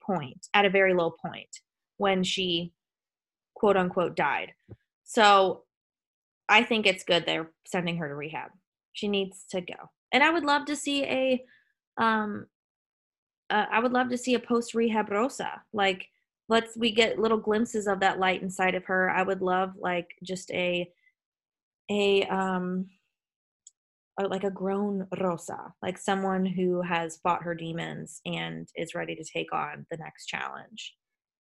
point, 0.02 0.49
at 0.54 0.64
a 0.64 0.70
very 0.70 0.94
low 0.94 1.10
point 1.10 1.49
when 1.99 2.25
she 2.25 2.72
quote 3.54 3.76
unquote 3.76 4.16
died. 4.16 4.52
So 5.04 5.62
I 6.49 6.64
think 6.64 6.87
it's 6.87 7.04
good 7.04 7.26
they're 7.26 7.50
sending 7.66 7.96
her 7.99 8.08
to 8.08 8.14
rehab. 8.14 8.50
She 8.92 9.06
needs 9.06 9.44
to 9.50 9.60
go. 9.60 9.90
And 10.12 10.25
I 10.25 10.30
would 10.30 10.44
love 10.44 10.64
to 10.66 10.75
see 10.75 11.04
a 11.04 11.44
um 11.96 12.46
uh, 13.50 13.66
I 13.71 13.80
would 13.80 13.92
love 13.92 14.09
to 14.11 14.19
see 14.19 14.35
a 14.35 14.40
post 14.40 14.75
rehab 14.75 15.11
Rosa. 15.11 15.62
Like 15.73 16.07
let's 16.49 16.76
we 16.76 16.90
get 16.92 17.19
little 17.19 17.38
glimpses 17.38 17.87
of 17.87 18.00
that 18.00 18.19
light 18.19 18.42
inside 18.42 18.75
of 18.75 18.85
her. 18.87 19.11
I 19.11 19.23
would 19.23 19.42
love 19.42 19.73
like 19.78 20.09
just 20.23 20.50
a 20.52 20.90
a 21.90 22.25
um 22.25 22.87
a, 24.19 24.26
like 24.26 24.45
a 24.45 24.50
grown 24.50 25.07
Rosa, 25.21 25.73
like 25.83 25.99
someone 25.99 26.45
who 26.45 26.83
has 26.83 27.19
fought 27.19 27.42
her 27.42 27.54
demons 27.54 28.21
and 28.26 28.69
is 28.76 28.95
ready 28.95 29.14
to 29.14 29.25
take 29.25 29.52
on 29.52 29.87
the 29.90 29.97
next 29.97 30.26
challenge. 30.26 30.95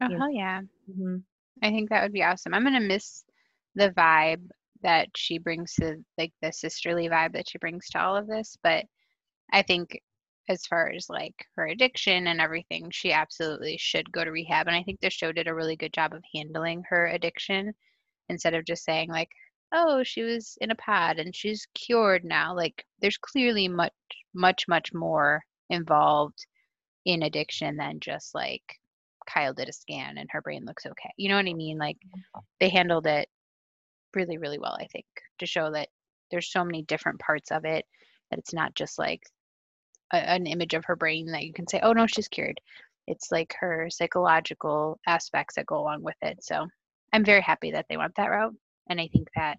Oh, 0.01 0.09
Yeah. 0.11 0.19
hell 0.19 0.31
yeah. 0.31 0.61
hmm 0.93 1.17
I 1.63 1.71
think 1.71 1.89
that 1.89 2.03
would 2.03 2.13
be 2.13 2.23
awesome. 2.23 2.53
I'm 2.53 2.65
gonna 2.65 2.81
miss 2.81 3.25
the 3.75 3.91
vibe 3.91 4.47
that 4.83 5.09
she 5.17 5.39
brings 5.39 5.75
to 5.75 5.97
like 6.19 6.33
the 6.43 6.53
sisterly 6.53 7.09
vibe 7.09 7.33
that 7.33 7.49
she 7.49 7.59
brings 7.59 7.89
to 7.91 8.03
all 8.03 8.17
of 8.17 8.27
this, 8.27 8.57
but 8.63 8.85
I 9.53 9.63
think 9.63 9.99
as 10.49 10.67
far 10.67 10.91
as 10.91 11.09
like 11.09 11.35
her 11.57 11.67
addiction 11.67 12.29
and 12.29 12.41
everything, 12.41 12.91
she 12.91 13.13
absolutely 13.13 13.77
should 13.79 14.11
go 14.13 14.25
to 14.25 14.31
rehab. 14.31 14.67
And 14.67 14.77
I 14.77 14.83
think 14.83 15.01
the 15.01 15.11
show 15.11 15.33
did 15.33 15.49
a 15.49 15.55
really 15.55 15.77
good 15.77 15.93
job 15.93 16.13
of 16.13 16.23
handling 16.35 16.83
her 16.89 17.07
addiction 17.07 17.73
instead 18.29 18.55
of 18.55 18.65
just 18.65 18.85
saying 18.85 19.09
like, 19.09 19.31
oh, 19.73 20.03
she 20.03 20.23
was 20.23 20.57
in 20.61 20.71
a 20.71 20.77
pod 20.77 21.19
and 21.19 21.35
she's 21.35 21.67
cured 21.75 22.25
now. 22.25 22.55
Like 22.55 22.85
there's 23.01 23.19
clearly 23.19 23.69
much, 23.69 23.93
much, 24.35 24.65
much 24.69 24.93
more 24.95 25.43
involved 25.71 26.47
in 27.05 27.23
addiction 27.23 27.77
than 27.77 28.01
just 28.01 28.35
like 28.35 28.63
Kyle 29.27 29.55
did 29.55 29.69
a 29.69 29.73
scan 29.73 30.19
and 30.19 30.29
her 30.31 30.41
brain 30.43 30.65
looks 30.65 30.87
okay. 30.87 31.11
You 31.17 31.29
know 31.29 31.37
what 31.37 31.49
I 31.49 31.55
mean? 31.55 31.79
Like 31.79 31.97
mm-hmm. 31.97 32.41
they 32.61 32.69
handled 32.69 33.07
it 33.07 33.29
really, 34.15 34.39
really 34.39 34.59
well, 34.59 34.77
I 34.79 34.87
think, 34.93 35.07
to 35.41 35.47
show 35.47 35.71
that 35.73 35.89
there's 36.31 36.51
so 36.51 36.65
many 36.65 36.83
different 36.83 37.21
parts 37.21 37.51
of 37.51 37.65
it 37.65 37.85
that 38.31 38.39
it's 38.39 38.55
not 38.55 38.75
just 38.75 38.99
like 38.99 39.23
a, 40.13 40.17
an 40.17 40.47
image 40.47 40.75
of 40.75 40.85
her 40.85 40.97
brain 40.97 41.27
that 41.33 41.45
you 41.45 41.53
can 41.53 41.67
say, 41.67 41.81
oh 41.83 41.93
no, 41.93 42.07
she's 42.07 42.29
cured. 42.29 42.61
It's 43.07 43.31
like 43.31 43.55
her 43.61 43.89
psychological 43.91 44.99
aspects 45.07 45.55
that 45.55 45.67
go 45.67 45.79
along 45.79 46.03
with 46.03 46.17
it. 46.23 46.43
So 46.43 46.67
I'm 47.13 47.25
very 47.25 47.41
happy 47.41 47.71
that 47.73 47.87
they 47.89 47.97
went 47.97 48.15
that 48.17 48.31
route. 48.31 48.55
And 48.89 49.01
I 49.01 49.09
think 49.09 49.29
that 49.37 49.59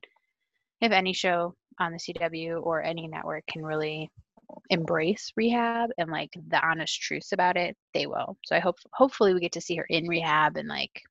if 0.82 0.92
any 0.92 1.14
show 1.14 1.56
on 1.80 1.92
the 1.92 1.98
CW 2.00 2.62
or 2.62 2.84
any 2.84 3.08
network 3.08 3.46
can 3.48 3.64
really 3.64 4.10
embrace 4.70 5.32
rehab 5.36 5.90
and 5.98 6.10
like 6.10 6.30
the 6.50 6.66
honest 6.66 7.00
truths 7.02 7.32
about 7.32 7.58
it, 7.58 7.76
they 7.94 8.08
will. 8.08 8.38
So 8.46 8.56
I 8.56 8.60
hope 8.60 8.76
hopefully 8.94 9.34
we 9.34 9.40
get 9.40 9.54
to 9.54 9.62
see 9.62 9.76
her 9.76 9.86
in 9.90 10.08
rehab 10.08 10.58
and 10.58 10.68
like 10.68 11.02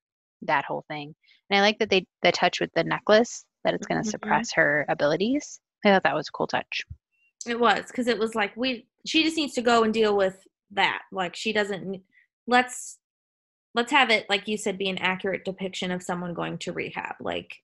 that 0.43 0.64
whole 0.64 0.85
thing. 0.88 1.14
And 1.50 1.59
I 1.59 1.62
like 1.62 1.78
that 1.78 1.90
they 1.90 2.07
the 2.23 2.33
touch 2.33 2.61
with 2.61 2.71
the 2.75 2.85
necklace 2.85 3.45
that 3.64 3.75
it's 3.75 3.87
going 3.87 4.02
to 4.02 4.07
mm-hmm. 4.07 4.11
suppress 4.11 4.52
her 4.55 4.85
abilities. 4.88 5.61
I 5.85 5.90
thought 5.90 6.05
that 6.05 6.14
was 6.14 6.28
a 6.28 6.33
cool 6.33 6.47
touch. 6.47 6.83
It 7.47 7.59
was 7.59 7.85
because 7.87 8.09
it 8.09 8.19
was 8.19 8.35
like 8.35 8.57
we 8.57 8.87
she 9.08 9.22
just 9.22 9.36
needs 9.36 9.54
to 9.54 9.62
go 9.62 9.82
and 9.82 9.92
deal 9.92 10.16
with 10.16 10.46
that. 10.72 11.02
Like 11.12 11.36
she 11.36 11.52
doesn't 11.52 12.02
let's 12.46 12.98
let's 13.75 13.92
have 13.92 14.10
it 14.10 14.28
like 14.28 14.48
you 14.48 14.56
said 14.56 14.78
be 14.78 14.88
an 14.88 14.98
accurate 14.98 15.44
depiction 15.44 15.90
of 15.90 16.02
someone 16.02 16.34
going 16.34 16.58
to 16.58 16.72
rehab. 16.72 17.16
Like 17.20 17.56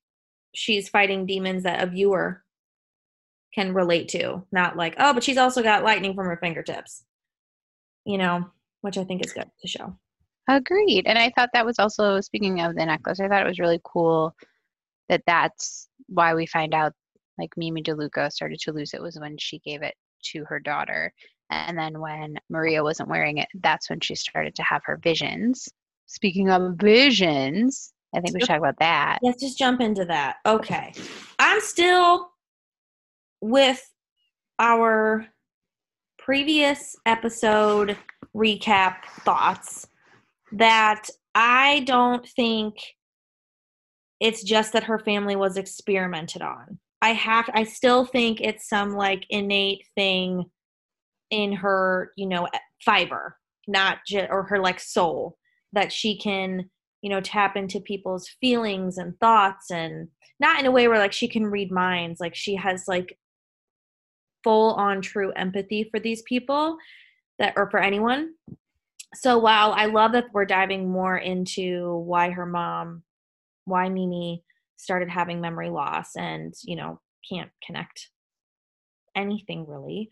she's 0.54 0.88
fighting 0.88 1.26
demons 1.26 1.62
that 1.62 1.82
a 1.82 1.90
viewer 1.90 2.42
can 3.54 3.74
relate 3.74 4.08
to, 4.08 4.42
not 4.50 4.76
like, 4.76 4.94
oh, 4.98 5.12
but 5.12 5.22
she's 5.22 5.36
also 5.36 5.62
got 5.62 5.84
lightning 5.84 6.14
from 6.14 6.26
her 6.26 6.38
fingertips. 6.38 7.04
You 8.04 8.18
know, 8.18 8.50
which 8.80 8.98
I 8.98 9.04
think 9.04 9.24
is 9.24 9.32
good 9.32 9.50
to 9.60 9.68
show. 9.68 9.96
Agreed. 10.48 11.06
And 11.06 11.18
I 11.18 11.30
thought 11.30 11.50
that 11.52 11.66
was 11.66 11.78
also 11.78 12.20
speaking 12.20 12.60
of 12.60 12.74
the 12.74 12.84
necklace, 12.84 13.20
I 13.20 13.28
thought 13.28 13.44
it 13.44 13.48
was 13.48 13.60
really 13.60 13.80
cool 13.84 14.34
that 15.08 15.22
that's 15.26 15.88
why 16.08 16.34
we 16.34 16.46
find 16.46 16.74
out 16.74 16.92
like 17.38 17.50
Mimi 17.56 17.82
DeLuca 17.82 18.30
started 18.32 18.58
to 18.60 18.72
lose 18.72 18.94
it 18.94 19.02
was 19.02 19.18
when 19.18 19.36
she 19.38 19.58
gave 19.60 19.82
it 19.82 19.94
to 20.32 20.44
her 20.44 20.60
daughter. 20.60 21.12
And 21.50 21.76
then 21.76 22.00
when 22.00 22.36
Maria 22.48 22.82
wasn't 22.82 23.08
wearing 23.10 23.38
it, 23.38 23.48
that's 23.62 23.90
when 23.90 24.00
she 24.00 24.14
started 24.14 24.54
to 24.54 24.62
have 24.62 24.82
her 24.84 24.98
visions. 25.02 25.68
Speaking 26.06 26.50
of 26.50 26.76
visions, 26.76 27.92
I 28.14 28.20
think 28.20 28.34
we 28.34 28.40
should 28.40 28.48
talk 28.48 28.58
about 28.58 28.78
that. 28.78 29.18
Let's 29.22 29.42
just 29.42 29.58
jump 29.58 29.80
into 29.80 30.04
that. 30.06 30.36
Okay. 30.46 30.92
I'm 31.38 31.60
still 31.60 32.30
with 33.40 33.82
our 34.58 35.26
previous 36.18 36.94
episode 37.06 37.96
recap 38.34 39.04
thoughts 39.20 39.86
that 40.52 41.08
I 41.34 41.80
don't 41.86 42.26
think 42.28 42.74
it's 44.20 44.44
just 44.44 44.72
that 44.74 44.84
her 44.84 44.98
family 44.98 45.34
was 45.34 45.56
experimented 45.56 46.42
on. 46.42 46.78
I 47.02 47.10
have 47.14 47.50
I 47.52 47.64
still 47.64 48.06
think 48.06 48.40
it's 48.40 48.68
some 48.68 48.94
like 48.94 49.26
innate 49.28 49.84
thing 49.96 50.46
in 51.30 51.52
her, 51.52 52.12
you 52.16 52.26
know, 52.26 52.48
fiber, 52.84 53.36
not 53.66 53.98
just 54.06 54.30
or 54.30 54.44
her 54.44 54.60
like 54.60 54.78
soul 54.78 55.36
that 55.72 55.92
she 55.92 56.16
can 56.16 56.70
you 57.02 57.10
know 57.10 57.20
tap 57.20 57.56
into 57.56 57.80
people's 57.80 58.28
feelings 58.40 58.96
and 58.96 59.18
thoughts 59.18 59.70
and 59.70 60.08
not 60.38 60.60
in 60.60 60.66
a 60.66 60.70
way 60.70 60.86
where 60.86 60.98
like 60.98 61.12
she 61.12 61.26
can 61.26 61.46
read 61.46 61.72
minds 61.72 62.20
like 62.20 62.34
she 62.34 62.54
has 62.54 62.84
like 62.86 63.18
full 64.44 64.74
on 64.74 65.00
true 65.00 65.32
empathy 65.32 65.88
for 65.90 65.98
these 65.98 66.22
people 66.22 66.76
that 67.38 67.52
or 67.56 67.70
for 67.70 67.80
anyone. 67.80 68.34
So 69.14 69.38
while 69.38 69.72
i 69.72 69.86
love 69.86 70.12
that 70.12 70.26
we're 70.32 70.44
diving 70.44 70.88
more 70.90 71.18
into 71.18 71.96
why 72.06 72.30
her 72.30 72.46
mom 72.46 73.02
why 73.64 73.88
mimi 73.88 74.42
started 74.82 75.08
having 75.08 75.40
memory 75.40 75.70
loss 75.70 76.16
and 76.16 76.54
you 76.64 76.76
know 76.76 77.00
can't 77.30 77.50
connect 77.64 78.08
anything 79.14 79.66
really 79.66 80.10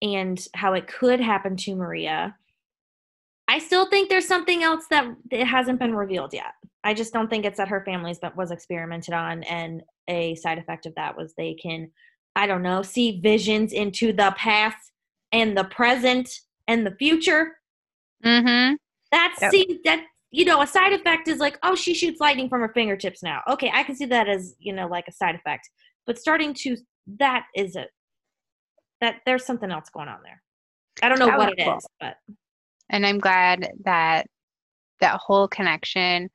and 0.00 0.44
how 0.54 0.74
it 0.74 0.86
could 0.86 1.20
happen 1.20 1.56
to 1.56 1.74
maria 1.74 2.34
I 3.48 3.58
still 3.58 3.86
think 3.88 4.10
there's 4.10 4.28
something 4.28 4.62
else 4.62 4.84
that 4.90 5.06
it 5.30 5.46
hasn't 5.46 5.78
been 5.78 5.94
revealed 5.94 6.34
yet. 6.34 6.52
I 6.84 6.92
just 6.92 7.14
don't 7.14 7.30
think 7.30 7.46
it's 7.46 7.56
that 7.56 7.68
her 7.68 7.82
family's 7.84 8.18
but 8.18 8.36
was 8.36 8.50
experimented 8.50 9.14
on, 9.14 9.42
and 9.44 9.82
a 10.06 10.34
side 10.36 10.58
effect 10.58 10.84
of 10.84 10.94
that 10.96 11.16
was 11.16 11.34
they 11.34 11.54
can, 11.54 11.90
I 12.36 12.46
don't 12.46 12.62
know, 12.62 12.82
see 12.82 13.20
visions 13.20 13.72
into 13.72 14.12
the 14.12 14.34
past 14.36 14.92
and 15.32 15.56
the 15.56 15.64
present 15.64 16.30
and 16.68 16.86
the 16.86 16.94
future. 16.96 17.56
Mm-hmm. 18.24 18.74
That's 19.10 19.40
yep. 19.40 19.50
see 19.50 19.80
that 19.84 20.04
you 20.30 20.44
know 20.44 20.60
a 20.60 20.66
side 20.66 20.92
effect 20.92 21.28
is 21.28 21.38
like 21.38 21.58
oh 21.62 21.74
she 21.74 21.94
shoots 21.94 22.20
lightning 22.20 22.48
from 22.48 22.60
her 22.60 22.72
fingertips 22.74 23.22
now. 23.22 23.40
Okay, 23.48 23.70
I 23.72 23.82
can 23.82 23.96
see 23.96 24.06
that 24.06 24.28
as 24.28 24.54
you 24.58 24.72
know 24.72 24.86
like 24.86 25.06
a 25.08 25.12
side 25.12 25.34
effect, 25.34 25.68
but 26.06 26.18
starting 26.18 26.54
to 26.54 26.76
that 27.18 27.44
is 27.54 27.76
it. 27.76 27.88
That 29.00 29.16
there's 29.26 29.46
something 29.46 29.70
else 29.70 29.88
going 29.90 30.08
on 30.08 30.18
there. 30.24 30.42
I 31.02 31.08
don't 31.08 31.18
know 31.18 31.26
that 31.26 31.38
what 31.38 31.52
it 31.52 31.64
cool. 31.64 31.76
is, 31.76 31.86
but 32.00 32.16
and 32.90 33.06
I'm 33.06 33.18
glad 33.18 33.70
that 33.84 34.26
that 35.00 35.20
whole 35.24 35.48
connection 35.48 36.28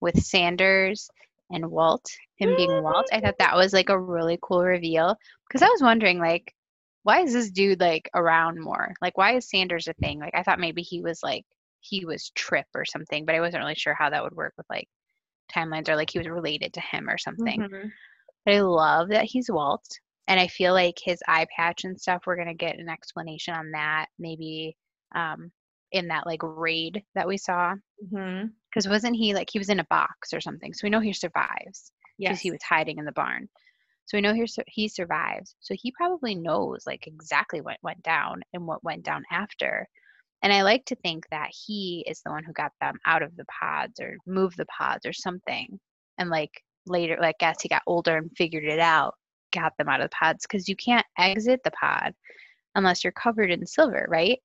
with 0.00 0.20
Sanders 0.20 1.08
and 1.50 1.70
Walt, 1.70 2.04
him 2.36 2.54
being 2.56 2.82
Walt, 2.82 3.06
I 3.12 3.20
thought 3.20 3.38
that 3.38 3.56
was 3.56 3.72
like 3.72 3.88
a 3.88 3.98
really 3.98 4.38
cool 4.42 4.62
reveal 4.62 5.16
because 5.48 5.62
I 5.62 5.68
was 5.68 5.82
wondering 5.82 6.18
like 6.18 6.52
why 7.04 7.20
is 7.22 7.32
this 7.32 7.50
dude 7.50 7.80
like 7.80 8.10
around 8.14 8.60
more? 8.60 8.92
Like 9.00 9.16
why 9.16 9.36
is 9.36 9.48
Sanders 9.48 9.88
a 9.88 9.94
thing? 9.94 10.18
Like 10.18 10.34
I 10.34 10.42
thought 10.42 10.60
maybe 10.60 10.82
he 10.82 11.00
was 11.00 11.20
like 11.22 11.44
he 11.88 12.04
was 12.04 12.30
Trip 12.34 12.66
or 12.74 12.84
something, 12.84 13.24
but 13.24 13.34
I 13.34 13.40
wasn't 13.40 13.62
really 13.62 13.74
sure 13.74 13.94
how 13.94 14.10
that 14.10 14.22
would 14.22 14.34
work 14.34 14.54
with 14.56 14.66
like 14.70 14.88
timelines 15.54 15.88
or 15.88 15.96
like 15.96 16.10
he 16.10 16.18
was 16.18 16.28
related 16.28 16.72
to 16.74 16.80
him 16.80 17.08
or 17.08 17.18
something. 17.18 17.60
Mm-hmm. 17.60 17.88
But 18.44 18.54
I 18.54 18.60
love 18.60 19.08
that 19.08 19.24
he's 19.24 19.50
Walt 19.50 19.86
and 20.26 20.38
I 20.38 20.46
feel 20.46 20.72
like 20.72 20.98
his 21.02 21.20
eye 21.26 21.46
patch 21.56 21.84
and 21.84 21.98
stuff 21.98 22.22
we're 22.26 22.36
going 22.36 22.48
to 22.48 22.54
get 22.54 22.78
an 22.78 22.88
explanation 22.88 23.54
on 23.54 23.70
that 23.72 24.06
maybe 24.18 24.76
um 25.14 25.50
in 25.90 26.08
that 26.08 26.26
like 26.26 26.40
raid 26.42 27.02
that 27.14 27.26
we 27.26 27.36
saw. 27.36 27.74
Because 28.10 28.84
mm-hmm. 28.84 28.90
wasn't 28.90 29.16
he 29.16 29.34
like 29.34 29.48
he 29.50 29.58
was 29.58 29.70
in 29.70 29.80
a 29.80 29.86
box 29.90 30.32
or 30.32 30.40
something? 30.40 30.72
So 30.74 30.80
we 30.84 30.90
know 30.90 31.00
he 31.00 31.12
survives 31.12 31.92
because 32.18 32.36
yes. 32.36 32.40
he 32.40 32.50
was 32.50 32.62
hiding 32.62 32.98
in 32.98 33.04
the 33.04 33.12
barn. 33.12 33.48
So 34.06 34.16
we 34.16 34.22
know 34.22 34.32
he 34.32 34.46
he 34.66 34.88
survives. 34.88 35.54
So 35.60 35.74
he 35.76 35.92
probably 35.92 36.34
knows 36.34 36.84
like 36.86 37.06
exactly 37.06 37.60
what 37.60 37.76
went 37.82 38.02
down 38.02 38.42
and 38.52 38.66
what 38.66 38.84
went 38.84 39.04
down 39.04 39.22
after. 39.30 39.86
And 40.42 40.52
I 40.52 40.62
like 40.62 40.84
to 40.86 40.96
think 40.96 41.26
that 41.30 41.50
he 41.50 42.04
is 42.08 42.20
the 42.24 42.30
one 42.30 42.44
who 42.44 42.52
got 42.52 42.72
them 42.80 42.98
out 43.06 43.22
of 43.22 43.36
the 43.36 43.46
pods 43.46 43.98
or 44.00 44.16
moved 44.26 44.56
the 44.56 44.66
pods 44.66 45.04
or 45.04 45.12
something. 45.12 45.78
And 46.18 46.30
like 46.30 46.62
later, 46.86 47.18
like 47.20 47.36
as 47.42 47.60
he 47.60 47.68
got 47.68 47.82
older 47.86 48.16
and 48.16 48.30
figured 48.36 48.64
it 48.64 48.78
out, 48.78 49.14
got 49.52 49.72
them 49.78 49.88
out 49.88 50.00
of 50.00 50.10
the 50.10 50.16
pods 50.16 50.46
because 50.46 50.68
you 50.68 50.76
can't 50.76 51.06
exit 51.18 51.60
the 51.64 51.70
pod 51.72 52.14
unless 52.74 53.02
you're 53.02 53.12
covered 53.12 53.50
in 53.50 53.66
silver, 53.66 54.06
right? 54.08 54.38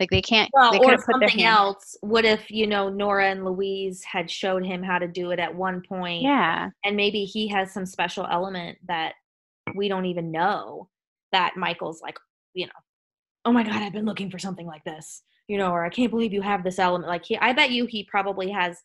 Like 0.00 0.10
they 0.10 0.22
can't. 0.22 0.50
Well, 0.52 0.72
they 0.72 0.78
or 0.78 0.98
something 0.98 1.42
else. 1.42 1.96
What 2.02 2.24
if 2.24 2.50
you 2.50 2.66
know 2.66 2.88
Nora 2.88 3.30
and 3.30 3.44
Louise 3.44 4.04
had 4.04 4.30
showed 4.30 4.64
him 4.64 4.82
how 4.82 4.98
to 4.98 5.08
do 5.08 5.32
it 5.32 5.40
at 5.40 5.54
one 5.54 5.82
point? 5.88 6.22
Yeah. 6.22 6.68
And 6.84 6.96
maybe 6.96 7.24
he 7.24 7.48
has 7.48 7.72
some 7.72 7.86
special 7.86 8.26
element 8.30 8.78
that 8.86 9.14
we 9.74 9.88
don't 9.88 10.04
even 10.06 10.30
know. 10.30 10.88
That 11.32 11.56
Michael's 11.56 12.00
like, 12.00 12.18
you 12.54 12.66
know, 12.66 12.72
oh 13.48 13.52
my 13.52 13.62
god, 13.62 13.76
I've 13.76 13.94
been 13.94 14.04
looking 14.04 14.30
for 14.30 14.38
something 14.38 14.66
like 14.66 14.84
this, 14.84 15.22
you 15.46 15.56
know, 15.56 15.70
or 15.70 15.82
I 15.82 15.88
can't 15.88 16.10
believe 16.10 16.34
you 16.34 16.42
have 16.42 16.62
this 16.62 16.78
element. 16.78 17.08
Like 17.08 17.24
he, 17.24 17.38
I 17.38 17.54
bet 17.54 17.70
you 17.70 17.86
he 17.86 18.04
probably 18.04 18.50
has. 18.50 18.82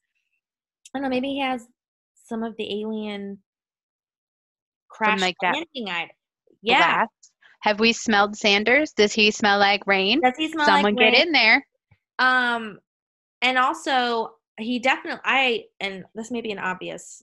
I 0.96 1.00
don't 1.00 1.04
know. 1.04 1.10
Maybe 1.10 1.28
he 1.28 1.42
has 1.42 1.68
some 2.26 2.44
of 2.44 2.56
the 2.56 2.82
alien 2.82 3.40
crash 4.88 5.20
like 5.20 5.36
landing 5.44 5.90
item. 5.90 6.16
Yeah. 6.62 7.06
Have 7.60 7.82
we 7.82 7.92
smelled 7.92 8.38
Sanders? 8.38 8.94
Does 8.94 9.12
he 9.12 9.32
smell 9.32 9.60
like 9.60 9.86
rain? 9.86 10.22
Does 10.22 10.38
he 10.38 10.50
smell 10.50 10.66
Someone 10.66 10.96
like 10.96 10.98
get 10.98 11.14
rain? 11.14 11.28
in 11.28 11.32
there. 11.34 11.68
Um, 12.20 12.80
and 13.42 13.58
also 13.58 14.36
he 14.58 14.80
definitely 14.80 15.22
I 15.26 15.66
and 15.82 16.06
this 16.16 16.32
may 16.32 16.40
be 16.40 16.54
an 16.54 16.60
obvious 16.60 17.22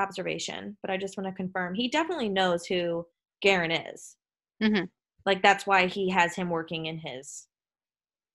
observation, 0.00 0.76
but 0.82 0.90
I 0.90 0.96
just 0.96 1.16
want 1.16 1.28
to 1.28 1.32
confirm 1.32 1.74
he 1.74 1.88
definitely 1.88 2.28
knows 2.28 2.66
who 2.66 3.06
Guerin 3.40 3.70
is. 3.70 4.16
Mm-hmm. 4.60 4.84
Like 5.26 5.42
that's 5.42 5.66
why 5.66 5.86
he 5.86 6.08
has 6.10 6.34
him 6.34 6.48
working 6.48 6.86
in 6.86 6.98
his 6.98 7.46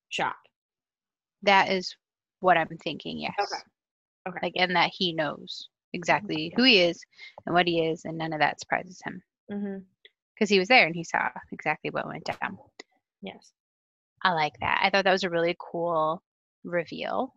shop. 0.09 0.35
That 1.43 1.71
is 1.71 1.95
what 2.41 2.57
I'm 2.57 2.77
thinking. 2.83 3.19
Yes. 3.19 3.33
Okay. 3.39 3.61
Okay. 4.29 4.39
Like, 4.43 4.53
and 4.57 4.75
that 4.75 4.91
he 4.93 5.13
knows 5.13 5.69
exactly 5.93 6.53
who 6.55 6.63
he 6.63 6.81
is 6.81 7.03
and 7.45 7.55
what 7.55 7.67
he 7.67 7.85
is, 7.85 8.05
and 8.05 8.17
none 8.17 8.33
of 8.33 8.39
that 8.39 8.59
surprises 8.59 9.01
him. 9.03 9.23
Mm-hmm 9.51 9.77
because 10.41 10.49
he 10.49 10.57
was 10.57 10.69
there 10.69 10.87
and 10.87 10.95
he 10.95 11.03
saw 11.03 11.29
exactly 11.51 11.91
what 11.91 12.07
went 12.07 12.23
down. 12.23 12.57
Yes. 13.21 13.51
I 14.23 14.33
like 14.33 14.53
that. 14.59 14.79
I 14.81 14.89
thought 14.89 15.03
that 15.03 15.11
was 15.11 15.23
a 15.23 15.29
really 15.29 15.55
cool 15.59 16.23
reveal. 16.63 17.35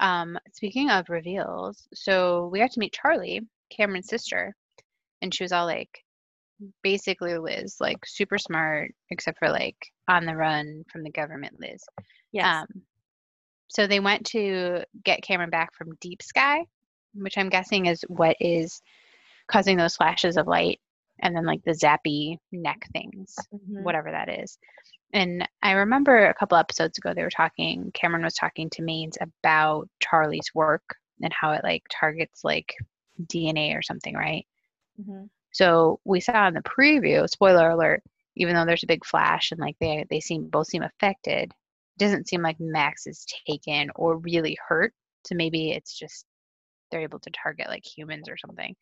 Um, 0.00 0.36
speaking 0.52 0.90
of 0.90 1.08
reveals, 1.08 1.86
so 1.94 2.48
we 2.50 2.58
got 2.58 2.72
to 2.72 2.80
meet 2.80 2.92
Charlie, 2.92 3.42
Cameron's 3.70 4.08
sister, 4.08 4.56
and 5.20 5.32
she 5.32 5.44
was 5.44 5.52
all 5.52 5.66
like 5.66 6.02
basically 6.82 7.36
Liz, 7.38 7.76
like 7.80 8.04
super 8.06 8.38
smart, 8.38 8.94
except 9.10 9.38
for 9.38 9.50
like 9.50 9.76
on 10.08 10.26
the 10.26 10.36
run 10.36 10.84
from 10.90 11.02
the 11.02 11.10
government 11.10 11.60
Liz. 11.60 11.82
Yes. 12.32 12.46
Um, 12.62 12.82
so 13.68 13.86
they 13.86 14.00
went 14.00 14.26
to 14.26 14.82
get 15.04 15.22
Cameron 15.22 15.50
back 15.50 15.74
from 15.74 15.96
Deep 16.00 16.22
Sky, 16.22 16.66
which 17.14 17.38
I'm 17.38 17.48
guessing 17.48 17.86
is 17.86 18.04
what 18.08 18.36
is 18.40 18.82
causing 19.46 19.76
those 19.76 19.96
flashes 19.96 20.36
of 20.36 20.46
light 20.46 20.80
and 21.20 21.34
then 21.34 21.46
like 21.46 21.62
the 21.64 21.72
zappy 21.72 22.38
neck 22.52 22.86
things, 22.92 23.36
Mhm. 23.52 23.82
whatever 23.82 24.10
that 24.10 24.28
is. 24.28 24.58
And 25.12 25.46
I 25.62 25.72
remember 25.72 26.26
a 26.26 26.34
couple 26.34 26.56
episodes 26.58 26.98
ago 26.98 27.12
they 27.14 27.22
were 27.22 27.30
talking, 27.30 27.90
Cameron 27.92 28.24
was 28.24 28.34
talking 28.34 28.70
to 28.70 28.82
Manes 28.82 29.18
about 29.20 29.88
Charlie's 30.00 30.54
work 30.54 30.96
and 31.22 31.32
how 31.32 31.52
it 31.52 31.62
like 31.64 31.84
targets 31.90 32.44
like 32.44 32.74
DNA 33.26 33.74
or 33.76 33.82
something, 33.82 34.14
right? 34.14 34.46
Mhm. 35.00 35.28
So 35.52 36.00
we 36.04 36.20
saw 36.20 36.48
in 36.48 36.54
the 36.54 36.62
preview, 36.62 37.28
spoiler 37.28 37.70
alert, 37.70 38.02
even 38.36 38.54
though 38.54 38.64
there's 38.66 38.84
a 38.84 38.86
big 38.88 39.04
flash 39.04 39.52
and 39.52 39.60
like 39.60 39.76
they 39.80 40.06
they 40.10 40.20
seem 40.20 40.48
both 40.48 40.68
seem 40.68 40.82
affected, 40.82 41.50
it 41.52 41.98
doesn't 41.98 42.28
seem 42.28 42.42
like 42.42 42.58
Max 42.60 43.06
is 43.06 43.26
taken 43.46 43.90
or 43.96 44.18
really 44.18 44.58
hurt. 44.68 44.94
So 45.26 45.34
maybe 45.36 45.70
it's 45.72 45.98
just 45.98 46.26
they're 46.90 47.02
able 47.02 47.20
to 47.20 47.30
target 47.30 47.68
like 47.68 47.84
humans 47.86 48.28
or 48.28 48.36
something. 48.38 48.76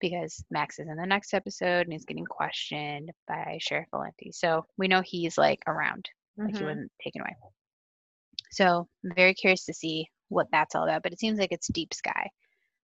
Because 0.00 0.44
Max 0.50 0.78
is 0.78 0.86
in 0.88 0.96
the 0.96 1.06
next 1.06 1.32
episode 1.34 1.82
and 1.86 1.92
he's 1.92 2.04
getting 2.04 2.26
questioned 2.26 3.10
by 3.26 3.58
Sheriff 3.60 3.88
Valenti. 3.90 4.30
So 4.32 4.66
we 4.76 4.86
know 4.88 5.00
he's 5.02 5.36
like 5.38 5.62
around, 5.66 6.08
like 6.46 6.56
he 6.56 6.64
Mhm. 6.64 6.64
wasn't 6.64 6.92
taken 7.02 7.22
away. 7.22 7.36
So 8.50 8.88
I'm 9.04 9.14
very 9.14 9.34
curious 9.34 9.66
to 9.66 9.74
see 9.74 10.10
what 10.28 10.50
that's 10.50 10.74
all 10.74 10.84
about. 10.84 11.02
But 11.02 11.12
it 11.12 11.18
seems 11.20 11.38
like 11.38 11.52
it's 11.52 11.68
deep 11.68 11.92
sky, 11.92 12.30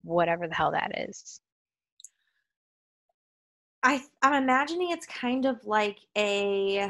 whatever 0.03 0.47
the 0.47 0.55
hell 0.55 0.71
that 0.73 1.09
is. 1.09 1.41
I 3.83 4.01
I'm 4.21 4.41
imagining 4.41 4.91
it's 4.91 5.05
kind 5.05 5.45
of 5.45 5.57
like 5.65 5.97
a 6.17 6.89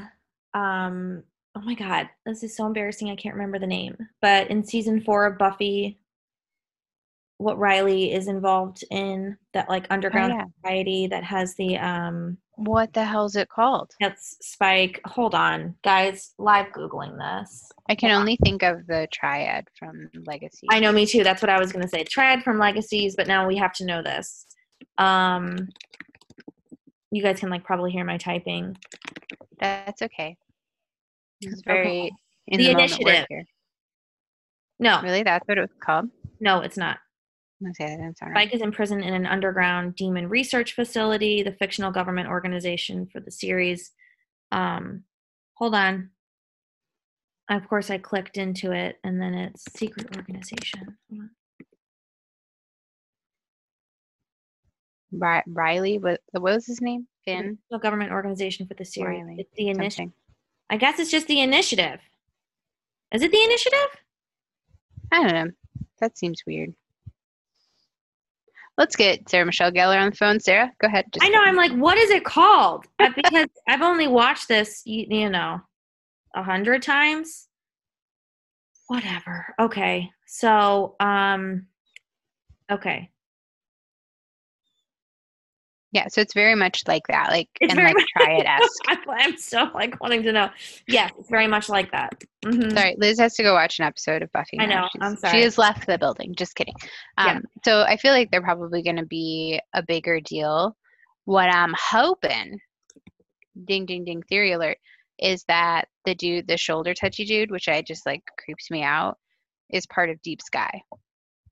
um 0.54 1.24
oh 1.56 1.62
my 1.62 1.74
god, 1.76 2.10
this 2.26 2.44
is 2.44 2.56
so 2.56 2.66
embarrassing 2.66 3.10
I 3.10 3.16
can't 3.16 3.36
remember 3.36 3.60
the 3.60 3.68
name. 3.68 3.98
But 4.22 4.50
in 4.50 4.64
season 4.64 5.02
4 5.02 5.26
of 5.26 5.38
Buffy 5.38 6.00
what 7.38 7.58
Riley 7.58 8.14
is 8.14 8.28
involved 8.28 8.84
in 8.90 9.38
that 9.54 9.70
like 9.70 9.86
underground 9.90 10.34
yeah. 10.34 10.46
society 10.62 11.08
that 11.08 11.24
has 11.24 11.56
the 11.56 11.78
um 11.78 12.38
What 12.56 12.94
the 12.94 13.04
hell's 13.04 13.36
it 13.36 13.50
called? 13.50 13.92
that's 14.00 14.38
Spike. 14.42 15.02
Hold 15.06 15.36
on, 15.36 15.76
guys, 15.84 16.34
live 16.38 16.68
googling 16.68 17.18
this. 17.18 17.70
I 17.90 17.96
can 17.96 18.12
only 18.12 18.38
think 18.44 18.64
of 18.64 18.88
the 18.88 19.08
triad 19.12 19.68
from 19.78 20.10
Legacy. 20.26 20.68
I 20.72 20.80
know 20.80 20.92
me 20.92 21.06
too. 21.06 21.24
That's 21.24 21.42
what 21.42 21.50
I 21.50 21.60
was 21.60 21.72
going 21.74 21.84
to 21.84 21.90
say. 21.90 22.04
Triad 22.04 22.44
from 22.44 22.60
Legacies, 22.60 23.16
but 23.16 23.28
now 23.28 23.48
we 23.48 23.58
have 23.58 23.74
to 23.74 23.86
know 23.86 24.02
this. 24.02 24.46
Um 24.98 25.70
you 27.14 27.22
guys 27.22 27.40
can 27.40 27.50
like 27.50 27.64
probably 27.64 27.92
hear 27.92 28.04
my 28.04 28.18
typing. 28.18 28.76
That's 29.60 30.02
okay. 30.02 30.36
It's 31.42 31.62
Okay. 31.62 31.66
very 31.66 32.12
in 32.48 32.58
The 32.58 32.66
the, 32.66 32.72
initiative. 32.72 33.26
here. 33.30 33.46
No, 34.80 35.00
Really, 35.02 35.24
that's 35.24 35.48
what 35.48 35.58
it 35.58 35.62
was 35.62 35.70
called. 35.80 36.10
no, 36.40 36.62
it's 36.62 36.78
not. 36.78 36.98
I'm 37.62 37.68
gonna 37.68 37.76
say 37.76 37.86
that 37.86 37.98
didn't 37.98 38.18
sound 38.18 38.34
right. 38.34 38.48
Spike 38.48 38.56
is 38.56 38.62
imprisoned 38.62 39.04
in 39.04 39.14
an 39.14 39.26
underground 39.26 39.96
demon 39.96 40.28
research 40.28 40.74
facility, 40.74 41.44
the 41.44 41.54
fictional 41.54 41.92
government 41.92 42.28
organization 42.28 43.06
for 43.06 43.20
the 43.20 43.32
series. 43.32 43.92
Um, 44.52 45.04
hold 45.54 45.76
on. 45.76 46.10
Of 47.50 47.68
course, 47.70 47.90
I 47.90 48.00
clicked 48.00 48.38
into 48.38 48.72
it, 48.72 48.98
and 49.04 49.22
then 49.22 49.34
it's 49.36 49.64
secret 49.78 50.08
organization. 50.18 50.98
Hold 51.10 51.22
on. 51.22 51.30
Ri- 55.18 55.44
Riley, 55.48 55.98
what, 55.98 56.22
what 56.32 56.44
was 56.44 56.66
his 56.66 56.82
name? 56.82 57.08
Finn. 57.26 57.58
Government 57.82 58.12
organization 58.12 58.68
for 58.68 58.74
the 58.74 58.86
series. 58.86 59.22
Riley, 59.22 59.36
It's 59.40 59.54
the 59.56 59.70
initiative. 59.70 60.12
I 60.70 60.78
guess 60.78 61.00
it's 61.00 61.12
just 61.12 61.28
the 61.28 61.42
initiative. 61.42 62.00
Is 63.12 63.22
it 63.22 63.32
the 63.32 63.44
initiative? 63.44 63.88
I 65.12 65.24
don't 65.24 65.34
know. 65.34 65.52
That 66.00 66.18
seems 66.18 66.42
weird. 66.46 66.74
Let's 68.78 68.96
get 68.96 69.30
Sarah 69.30 69.46
Michelle 69.46 69.72
Gellar 69.72 70.02
on 70.02 70.10
the 70.10 70.16
phone. 70.16 70.40
Sarah, 70.40 70.72
go 70.82 70.88
ahead. 70.88 71.06
I 71.22 71.30
know. 71.30 71.42
I'm 71.42 71.56
like, 71.56 71.72
what 71.74 71.98
is 71.98 72.10
it 72.10 72.26
called? 72.26 72.86
Uh, 73.00 73.10
because 73.16 73.48
I've 73.68 73.84
only 73.84 74.08
watched 74.08 74.48
this, 74.48 74.82
you, 74.86 75.06
you 75.08 75.30
know, 75.30 75.62
a 76.34 76.44
hundred 76.44 76.82
times. 76.82 77.48
Whatever. 78.88 79.54
Okay. 79.60 80.10
So, 80.26 80.96
um, 81.00 81.68
okay. 82.72 83.12
Yeah. 85.94 86.08
So 86.10 86.20
it's 86.20 86.34
very 86.34 86.56
much 86.56 86.84
like 86.88 87.04
that, 87.08 87.30
like 87.30 87.48
It's 87.62 87.74
and 87.74 87.82
like 87.82 87.96
triad 88.18 88.46
esque. 88.46 88.72
I'm, 88.88 88.98
I'm 89.10 89.38
so 89.38 89.70
like 89.74 90.00
wanting 90.02 90.24
to 90.24 90.32
know. 90.34 90.50
Yes, 90.88 91.12
it's 91.18 91.30
very 91.30 91.48
much 91.48 91.70
like 91.70 91.92
that. 91.92 92.22
Mhm. 92.44 92.74
Sorry, 92.74 92.96
Liz 92.98 93.18
has 93.20 93.36
to 93.36 93.44
go 93.44 93.54
watch 93.54 93.80
an 93.80 93.86
episode 93.86 94.22
of 94.22 94.32
Buffy. 94.34 94.60
I 94.60 94.66
know, 94.66 94.90
She's- 94.92 95.02
I'm 95.02 95.16
sorry. 95.16 95.38
She 95.38 95.44
has 95.44 95.58
left 95.58 95.88
the 95.88 95.98
building. 95.98 96.36
Just 96.36 96.56
kidding. 96.56 96.74
Um, 97.18 97.28
Yeah. 97.28 97.40
So 97.64 97.82
I 97.84 97.96
feel 97.96 98.12
like 98.12 98.30
they're 98.32 98.42
probably 98.42 98.84
going 98.84 98.98
to 98.98 99.06
be 99.06 99.62
a 99.74 99.82
bigger 99.82 100.20
deal. 100.20 100.76
What 101.26 101.48
I'm 101.50 101.74
hoping, 101.80 102.60
ding, 103.66 103.86
ding, 103.86 104.04
ding, 104.04 104.24
theory 104.24 104.52
alert, 104.52 104.78
is 105.20 105.44
that 105.48 105.88
the 106.06 106.16
dude, 106.16 106.48
the 106.48 106.58
shoulder 106.58 106.94
touchy 106.94 107.24
dude, 107.24 107.52
which 107.52 107.70
I 107.70 107.82
just 107.82 108.06
like 108.06 108.24
creeps 108.44 108.70
me 108.72 108.84
out, 108.84 109.18
is 109.70 109.86
part 109.86 110.10
of 110.10 110.22
Deep 110.22 110.42
Sky. 110.42 110.82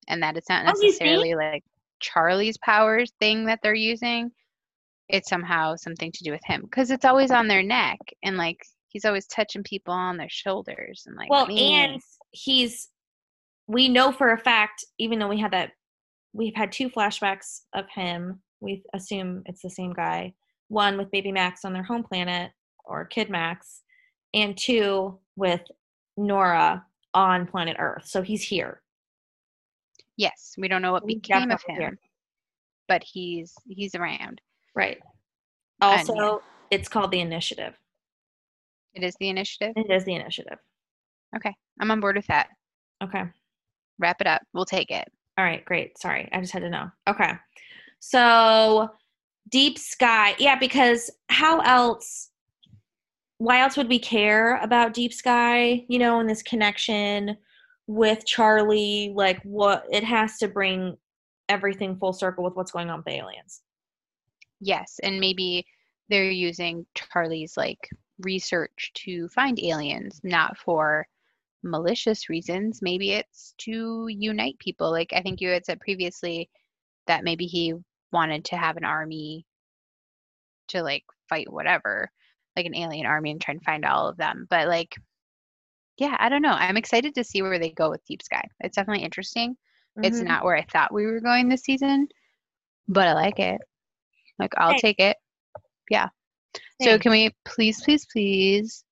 And 0.07 0.23
that 0.23 0.35
it's 0.35 0.49
not 0.49 0.63
Oh, 0.65 0.71
necessarily 0.81 1.35
like 1.35 1.63
Charlie's 2.01 2.57
powers 2.57 3.11
thing 3.19 3.45
that 3.45 3.59
they're 3.63 3.73
using. 3.73 4.31
It's 5.09 5.29
somehow 5.29 5.75
something 5.75 6.11
to 6.11 6.23
do 6.23 6.31
with 6.31 6.41
him 6.45 6.61
because 6.63 6.91
it's 6.91 7.05
always 7.05 7.31
on 7.31 7.47
their 7.47 7.63
neck 7.63 7.99
and 8.23 8.37
like 8.37 8.57
he's 8.87 9.05
always 9.05 9.27
touching 9.27 9.63
people 9.63 9.93
on 9.93 10.17
their 10.17 10.29
shoulders 10.29 11.03
and 11.05 11.15
like 11.15 11.29
Well, 11.29 11.47
man. 11.47 11.91
and 11.91 12.01
he's. 12.31 12.89
We 13.67 13.87
know 13.87 14.11
for 14.11 14.31
a 14.33 14.37
fact, 14.37 14.83
even 14.99 15.19
though 15.19 15.29
we 15.29 15.39
had 15.39 15.51
that, 15.51 15.71
we've 16.33 16.55
had 16.55 16.71
two 16.71 16.89
flashbacks 16.89 17.61
of 17.73 17.85
him. 17.93 18.41
We 18.59 18.83
assume 18.93 19.43
it's 19.45 19.61
the 19.61 19.69
same 19.69 19.93
guy. 19.93 20.33
One 20.67 20.97
with 20.97 21.11
Baby 21.11 21.31
Max 21.31 21.63
on 21.63 21.71
their 21.73 21.83
home 21.83 22.03
planet, 22.03 22.51
or 22.83 23.05
Kid 23.05 23.29
Max, 23.29 23.81
and 24.33 24.57
two 24.57 25.19
with 25.35 25.61
Nora 26.17 26.85
on 27.13 27.47
planet 27.47 27.77
Earth. 27.79 28.05
So 28.05 28.21
he's 28.21 28.43
here. 28.43 28.81
Yes, 30.17 30.53
we 30.57 30.67
don't 30.67 30.81
know 30.81 30.91
what 30.91 31.05
became 31.07 31.51
of 31.51 31.61
him, 31.63 31.77
here. 31.77 31.99
but 32.87 33.03
he's 33.03 33.53
he's 33.67 33.95
around. 33.95 34.41
Right. 34.75 34.99
And, 35.81 35.99
Also, 35.99 36.13
yeah. 36.15 36.37
it's 36.69 36.87
called 36.87 37.11
the 37.11 37.21
initiative. 37.21 37.73
It 38.93 39.03
is 39.03 39.15
the 39.19 39.29
initiative. 39.29 39.73
It 39.75 39.89
is 39.89 40.03
the 40.05 40.15
initiative. 40.15 40.59
Okay, 41.35 41.53
I'm 41.79 41.91
on 41.91 41.99
board 41.99 42.17
with 42.17 42.27
that. 42.27 42.49
Okay. 43.03 43.23
Wrap 43.99 44.19
it 44.21 44.27
up. 44.27 44.41
We'll 44.53 44.65
take 44.65 44.91
it. 44.91 45.07
All 45.37 45.45
right, 45.45 45.63
great. 45.65 45.97
Sorry, 45.97 46.27
I 46.31 46.39
just 46.41 46.53
had 46.53 46.61
to 46.63 46.69
know. 46.69 46.89
Okay. 47.07 47.31
So, 47.99 48.89
Deep 49.49 49.77
Sky. 49.79 50.35
Yeah, 50.39 50.57
because 50.57 51.09
how 51.29 51.61
else 51.61 52.29
why 53.37 53.59
else 53.61 53.75
would 53.75 53.89
we 53.89 53.97
care 53.97 54.57
about 54.57 54.93
Deep 54.93 55.11
Sky, 55.11 55.83
you 55.87 55.97
know, 55.97 56.19
and 56.19 56.29
this 56.29 56.43
connection 56.43 57.35
with 57.91 58.25
Charlie, 58.25 59.11
like 59.13 59.41
what 59.43 59.85
it 59.91 60.03
has 60.05 60.37
to 60.37 60.47
bring 60.47 60.95
everything 61.49 61.97
full 61.97 62.13
circle 62.13 62.41
with 62.41 62.55
what's 62.55 62.71
going 62.71 62.89
on 62.89 62.99
with 62.99 63.05
the 63.05 63.17
aliens. 63.17 63.61
Yes, 64.61 64.97
and 65.03 65.19
maybe 65.19 65.65
they're 66.07 66.31
using 66.31 66.85
Charlie's 66.95 67.57
like 67.57 67.89
research 68.19 68.91
to 68.93 69.27
find 69.27 69.59
aliens, 69.59 70.21
not 70.23 70.57
for 70.57 71.05
malicious 71.63 72.29
reasons. 72.29 72.81
Maybe 72.81 73.11
it's 73.11 73.53
to 73.57 74.07
unite 74.07 74.57
people. 74.59 74.89
Like 74.89 75.11
I 75.13 75.21
think 75.21 75.41
you 75.41 75.49
had 75.49 75.65
said 75.65 75.81
previously 75.81 76.49
that 77.07 77.25
maybe 77.25 77.45
he 77.45 77.73
wanted 78.13 78.45
to 78.45 78.57
have 78.57 78.77
an 78.77 78.85
army 78.85 79.45
to 80.69 80.81
like 80.81 81.03
fight 81.27 81.51
whatever, 81.51 82.09
like 82.55 82.65
an 82.65 82.75
alien 82.75 83.05
army 83.05 83.31
and 83.31 83.41
try 83.41 83.53
and 83.53 83.63
find 83.63 83.83
all 83.83 84.07
of 84.07 84.15
them. 84.15 84.47
But 84.49 84.69
like 84.69 84.95
yeah, 86.01 86.17
I 86.19 86.29
don't 86.29 86.41
know. 86.41 86.53
I'm 86.53 86.77
excited 86.77 87.13
to 87.13 87.23
see 87.23 87.43
where 87.43 87.59
they 87.59 87.69
go 87.69 87.91
with 87.91 88.03
Deep 88.05 88.23
Sky. 88.23 88.43
It's 88.61 88.75
definitely 88.75 89.03
interesting. 89.03 89.55
It's 90.01 90.19
Mhm. 90.19 90.25
not 90.25 90.43
where 90.43 90.57
I 90.57 90.63
thought 90.63 90.91
we 90.91 91.05
were 91.05 91.19
going 91.19 91.47
this 91.47 91.61
season, 91.61 92.07
but 92.87 93.07
I 93.07 93.13
like 93.13 93.37
it. 93.37 93.61
Like 94.39 94.53
I'll 94.57 94.73
Hey. 94.73 94.79
take 94.79 94.99
it. 94.99 95.17
Yeah. 95.91 96.09
So 96.81 96.97
can 96.97 97.11
we 97.11 97.29
please, 97.45 97.83
please, 97.83 98.07
please 98.11 98.83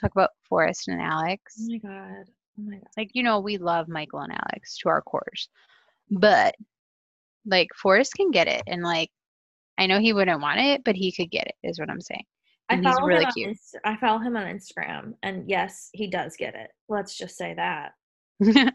talk 0.00 0.12
about 0.12 0.30
Forrest 0.48 0.86
and 0.86 1.00
Alex? 1.00 1.58
Oh 1.60 1.66
my 1.72 1.78
god. 1.78 2.30
Oh 2.60 2.62
my 2.62 2.76
god. 2.76 2.88
Like, 2.96 3.10
you 3.12 3.24
know, 3.24 3.40
we 3.40 3.56
love 3.58 3.88
Michael 3.88 4.20
and 4.20 4.32
Alex 4.32 4.78
to 4.78 4.88
our 4.88 5.02
cores. 5.02 5.48
But 6.12 6.54
like 7.44 7.70
Forrest 7.74 8.14
can 8.14 8.30
get 8.30 8.46
it 8.46 8.62
and 8.68 8.84
like 8.84 9.10
I 9.78 9.86
know 9.86 9.98
he 9.98 10.12
wouldn't 10.12 10.40
want 10.40 10.60
it, 10.60 10.84
but 10.84 10.94
he 10.94 11.10
could 11.10 11.32
get 11.32 11.48
it, 11.48 11.56
is 11.64 11.80
what 11.80 11.90
I'm 11.90 12.00
saying. 12.00 12.24
I 12.72 12.76
And 12.76 12.84
follow 12.84 13.06
really 13.06 13.22
him 13.22 13.26
on 13.26 13.32
cute. 13.32 13.48
Inst- 13.50 13.76
I 13.84 13.96
follow 13.96 14.18
him 14.18 14.36
on 14.36 14.44
Instagram, 14.46 15.14
and 15.22 15.48
yes, 15.48 15.90
he 15.92 16.06
does 16.08 16.36
get 16.36 16.54
it. 16.54 16.70
Let's 16.88 17.16
just 17.16 17.36
say 17.36 17.54
that 17.54 17.92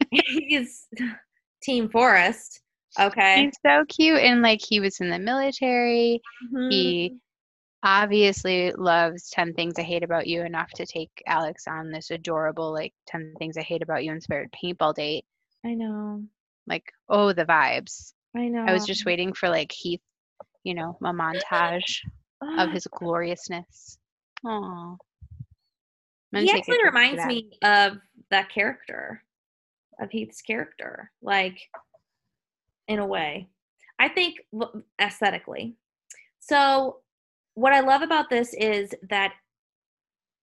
he's 0.10 0.86
Team 1.62 1.88
Forrest. 1.88 2.60
Okay. 2.98 3.44
He's 3.44 3.54
so 3.64 3.84
cute 3.88 4.18
and 4.18 4.42
like 4.42 4.60
he 4.66 4.80
was 4.80 5.00
in 5.00 5.10
the 5.10 5.18
military. 5.18 6.20
Mhm. 6.52 6.72
He 6.72 7.16
obviously 7.82 8.72
loves 8.72 9.30
10 9.30 9.54
Things 9.54 9.74
I 9.78 9.82
Hate 9.82 10.02
About 10.02 10.26
You 10.26 10.42
enough 10.42 10.70
to 10.72 10.84
take 10.84 11.10
Alex 11.26 11.64
on 11.66 11.90
this 11.90 12.10
adorable, 12.10 12.72
like, 12.72 12.92
10 13.06 13.34
Things 13.38 13.56
I 13.56 13.62
Hate 13.62 13.82
About 13.82 14.04
You 14.04 14.12
inspired 14.12 14.52
paintball 14.52 14.94
date. 14.94 15.24
I 15.64 15.74
know. 15.74 16.22
Like, 16.66 16.84
oh, 17.08 17.32
the 17.32 17.46
vibes. 17.46 18.12
I 18.36 18.48
know. 18.48 18.64
I 18.66 18.72
was 18.74 18.84
just 18.84 19.06
waiting 19.06 19.32
for, 19.32 19.48
like, 19.48 19.72
Heath, 19.72 20.02
you 20.62 20.74
know, 20.74 20.98
a 21.02 21.12
montage 21.12 22.00
of 22.42 22.70
his 22.72 22.86
gloriousness. 22.86 23.98
Aww. 24.44 24.96
he 26.32 26.50
actually 26.50 26.84
reminds 26.84 27.24
me 27.26 27.50
of 27.62 27.98
that 28.30 28.48
character, 28.48 29.22
of 30.00 30.10
Heath's 30.10 30.42
character, 30.42 31.10
like 31.22 31.58
in 32.88 32.98
a 32.98 33.06
way. 33.06 33.48
I 33.98 34.08
think 34.08 34.36
aesthetically. 35.00 35.76
So, 36.38 36.98
what 37.54 37.74
I 37.74 37.80
love 37.80 38.00
about 38.00 38.30
this 38.30 38.54
is 38.54 38.94
that 39.10 39.34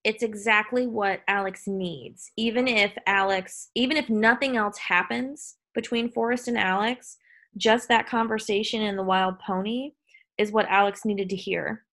it's 0.03 0.23
exactly 0.23 0.87
what 0.87 1.21
Alex 1.27 1.63
needs. 1.67 2.31
Even 2.37 2.67
if 2.67 2.93
Alex, 3.07 3.69
even 3.75 3.97
if 3.97 4.09
nothing 4.09 4.55
else 4.55 4.77
happens 4.77 5.55
between 5.73 6.11
Forrest 6.11 6.47
and 6.47 6.57
Alex, 6.57 7.17
just 7.57 7.87
that 7.89 8.07
conversation 8.07 8.81
in 8.81 8.95
the 8.95 9.03
wild 9.03 9.39
pony 9.39 9.91
is 10.37 10.51
what 10.51 10.67
Alex 10.69 11.03
needed 11.03 11.29
to 11.29 11.35
hear. 11.35 11.83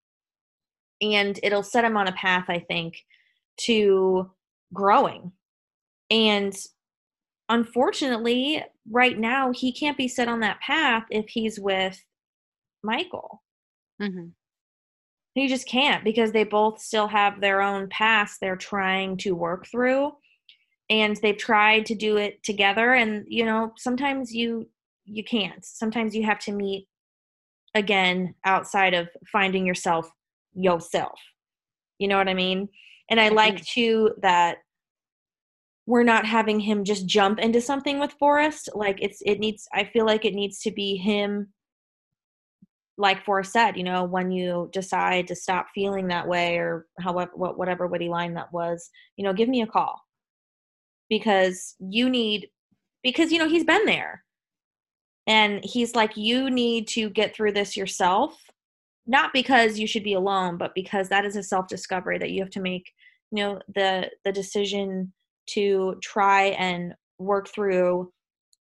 And 1.01 1.39
it'll 1.43 1.63
set 1.63 1.85
him 1.85 1.97
on 1.97 2.07
a 2.07 2.13
path, 2.13 2.45
I 2.49 2.59
think, 2.59 2.95
to 3.61 4.31
growing. 4.73 5.31
And 6.09 6.55
unfortunately, 7.49 8.63
right 8.89 9.17
now, 9.17 9.51
he 9.51 9.71
can't 9.71 9.97
be 9.97 10.07
set 10.07 10.27
on 10.27 10.39
that 10.41 10.61
path 10.61 11.03
if 11.09 11.27
he's 11.29 11.59
with 11.59 12.01
Michael. 12.83 13.43
hmm 13.99 14.27
He 15.33 15.47
just 15.47 15.67
can't 15.67 16.03
because 16.03 16.31
they 16.31 16.43
both 16.43 16.79
still 16.81 17.07
have 17.07 17.41
their 17.41 17.61
own 17.61 17.89
past 17.89 18.39
they're 18.39 18.55
trying 18.55 19.17
to 19.17 19.35
work 19.35 19.67
through. 19.67 20.13
And 20.89 21.17
they've 21.17 21.37
tried 21.37 21.85
to 21.87 21.95
do 21.95 22.17
it 22.17 22.43
together. 22.43 22.93
And, 22.93 23.25
you 23.27 23.45
know, 23.45 23.73
sometimes 23.77 24.33
you 24.33 24.69
you 25.05 25.23
can't. 25.23 25.63
Sometimes 25.63 26.15
you 26.15 26.23
have 26.25 26.39
to 26.39 26.51
meet 26.51 26.87
again 27.75 28.35
outside 28.45 28.93
of 28.93 29.09
finding 29.31 29.65
yourself 29.65 30.09
yourself. 30.55 31.19
You 31.99 32.07
know 32.07 32.17
what 32.17 32.29
I 32.29 32.33
mean? 32.33 32.69
And 33.09 33.19
I 33.19 33.29
like 33.29 33.55
mm-hmm. 33.55 33.81
too 33.81 34.11
that 34.21 34.57
we're 35.87 36.03
not 36.03 36.25
having 36.25 36.59
him 36.59 36.83
just 36.83 37.05
jump 37.05 37.39
into 37.39 37.61
something 37.61 37.99
with 37.99 38.15
Forrest. 38.19 38.69
Like 38.73 38.97
it's 39.01 39.21
it 39.25 39.39
needs 39.39 39.67
I 39.73 39.83
feel 39.83 40.05
like 40.05 40.25
it 40.25 40.33
needs 40.33 40.59
to 40.61 40.71
be 40.71 40.95
him 40.95 41.53
like 42.97 43.25
Forrest 43.25 43.51
said, 43.51 43.77
you 43.77 43.83
know, 43.83 44.05
when 44.05 44.31
you 44.31 44.69
decide 44.71 45.27
to 45.27 45.35
stop 45.35 45.67
feeling 45.75 46.07
that 46.07 46.27
way 46.27 46.57
or 46.57 46.87
however 46.99 47.31
what 47.35 47.57
whatever 47.57 47.87
witty 47.87 48.09
line 48.09 48.33
that 48.35 48.51
was, 48.53 48.89
you 49.17 49.23
know, 49.23 49.33
give 49.33 49.49
me 49.49 49.61
a 49.61 49.67
call. 49.67 50.01
Because 51.09 51.75
you 51.79 52.09
need 52.09 52.47
because 53.03 53.31
you 53.31 53.37
know 53.37 53.49
he's 53.49 53.65
been 53.65 53.85
there. 53.85 54.23
And 55.27 55.63
he's 55.63 55.93
like 55.93 56.17
you 56.17 56.49
need 56.49 56.87
to 56.89 57.09
get 57.09 57.35
through 57.35 57.51
this 57.51 57.77
yourself 57.77 58.39
not 59.07 59.33
because 59.33 59.77
you 59.79 59.87
should 59.87 60.03
be 60.03 60.13
alone 60.13 60.57
but 60.57 60.73
because 60.75 61.09
that 61.09 61.25
is 61.25 61.35
a 61.35 61.43
self 61.43 61.67
discovery 61.67 62.17
that 62.17 62.31
you 62.31 62.41
have 62.41 62.49
to 62.49 62.61
make 62.61 62.91
you 63.31 63.43
know 63.43 63.59
the 63.73 64.09
the 64.23 64.31
decision 64.31 65.11
to 65.47 65.95
try 66.01 66.45
and 66.57 66.93
work 67.19 67.47
through 67.49 68.11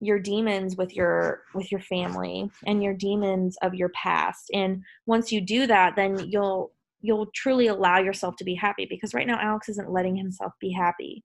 your 0.01 0.19
demons 0.19 0.77
with 0.77 0.95
your 0.95 1.43
with 1.55 1.71
your 1.73 1.81
family 1.81 2.51
and 2.67 2.83
your 2.83 2.95
demons 2.95 3.57
of 3.63 3.75
your 3.75 3.89
past 3.91 4.51
and 4.53 4.83
once 5.07 5.33
you 5.33 5.41
do 5.41 5.67
that 5.67 5.97
then 5.97 6.19
you'll 6.29 6.73
you'll 7.01 7.27
truly 7.35 7.67
allow 7.69 7.99
yourself 7.99 8.35
to 8.37 8.45
be 8.45 8.55
happy 8.55 8.87
because 8.89 9.15
right 9.15 9.27
now 9.27 9.39
Alex 9.41 9.69
isn't 9.69 9.91
letting 9.91 10.17
himself 10.17 10.53
be 10.61 10.71
happy 10.73 11.23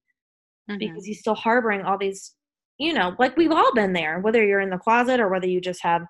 Mhm. 0.69 0.79
because 0.79 1.05
he's 1.05 1.19
still 1.19 1.35
harboring 1.35 1.81
all 1.81 1.97
these 1.97 2.35
you 2.77 2.93
know 2.93 3.15
like 3.19 3.35
we've 3.35 3.51
all 3.51 3.73
been 3.73 3.93
there 3.93 4.19
whether 4.19 4.45
you're 4.45 4.61
in 4.61 4.69
the 4.69 4.77
closet 4.77 5.19
or 5.19 5.29
whether 5.29 5.47
you 5.47 5.59
just 5.59 5.81
have 5.83 6.03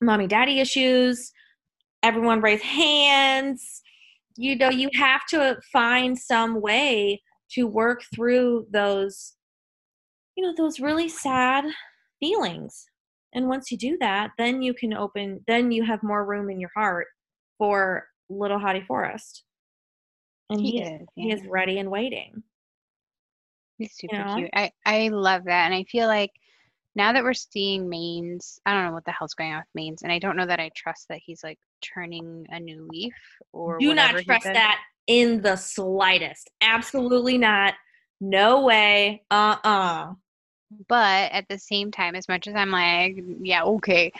mommy 0.00 0.26
daddy 0.26 0.60
issues 0.60 1.32
everyone 2.02 2.40
raise 2.40 2.62
hands 2.62 3.82
you 4.36 4.56
know 4.56 4.70
you 4.70 4.88
have 4.94 5.24
to 5.26 5.58
find 5.72 6.18
some 6.18 6.60
way 6.60 7.20
to 7.50 7.66
work 7.66 8.02
through 8.14 8.66
those 8.72 9.34
you 10.36 10.44
know 10.44 10.54
those 10.56 10.80
really 10.80 11.08
sad 11.08 11.64
feelings 12.20 12.86
and 13.34 13.48
once 13.48 13.70
you 13.70 13.76
do 13.76 13.96
that 14.00 14.30
then 14.38 14.62
you 14.62 14.72
can 14.74 14.94
open 14.94 15.40
then 15.46 15.70
you 15.70 15.84
have 15.84 16.02
more 16.02 16.24
room 16.24 16.50
in 16.50 16.58
your 16.58 16.70
heart 16.74 17.06
for 17.58 18.06
little 18.30 18.58
hottie 18.58 18.86
Forrest 18.86 19.44
and 20.50 20.60
he, 20.60 20.72
He 20.72 20.80
is, 20.80 21.00
is, 21.00 21.06
he 21.14 21.32
is 21.32 21.46
ready 21.46 21.78
and 21.78 21.90
waiting 21.90 22.42
He's 23.82 23.94
super 23.96 24.16
know? 24.16 24.34
cute. 24.36 24.50
I, 24.54 24.70
I 24.86 25.08
love 25.08 25.44
that. 25.44 25.66
And 25.66 25.74
I 25.74 25.84
feel 25.84 26.06
like 26.06 26.30
now 26.94 27.12
that 27.12 27.22
we're 27.22 27.32
seeing 27.32 27.88
Manes, 27.88 28.60
I 28.66 28.74
don't 28.74 28.84
know 28.84 28.92
what 28.92 29.04
the 29.04 29.12
hell's 29.12 29.34
going 29.34 29.52
on 29.52 29.60
with 29.60 29.74
Manes. 29.74 30.02
And 30.02 30.12
I 30.12 30.18
don't 30.18 30.36
know 30.36 30.46
that 30.46 30.60
I 30.60 30.70
trust 30.74 31.08
that 31.08 31.20
he's 31.24 31.42
like 31.42 31.58
turning 31.80 32.46
a 32.50 32.60
new 32.60 32.86
leaf 32.90 33.14
or 33.52 33.78
do 33.78 33.94
not 33.94 34.14
trust 34.24 34.44
that 34.44 34.78
in 35.06 35.40
the 35.42 35.56
slightest 35.56 36.48
absolutely 36.60 37.36
not 37.36 37.74
no 38.20 38.60
way 38.60 39.20
uh-uh 39.32 40.12
But 40.88 41.32
at 41.32 41.48
the 41.48 41.58
same 41.58 41.90
time, 41.90 42.14
as 42.14 42.28
much 42.28 42.46
as 42.46 42.54
I'm 42.54 42.70
like, 42.70 43.22
yeah, 43.40 43.64
okay, 43.64 44.12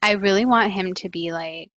I 0.00 0.12
really 0.12 0.46
want 0.46 0.72
him 0.72 0.94
to 0.94 1.08
be 1.08 1.32
like, 1.32 1.70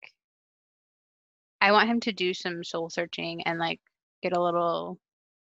I 1.60 1.72
want 1.72 1.88
him 1.88 2.00
to 2.00 2.12
do 2.12 2.34
some 2.34 2.62
soul 2.64 2.90
searching 2.90 3.42
and 3.42 3.58
like 3.58 3.80
get 4.22 4.36
a 4.36 4.42
little 4.42 4.98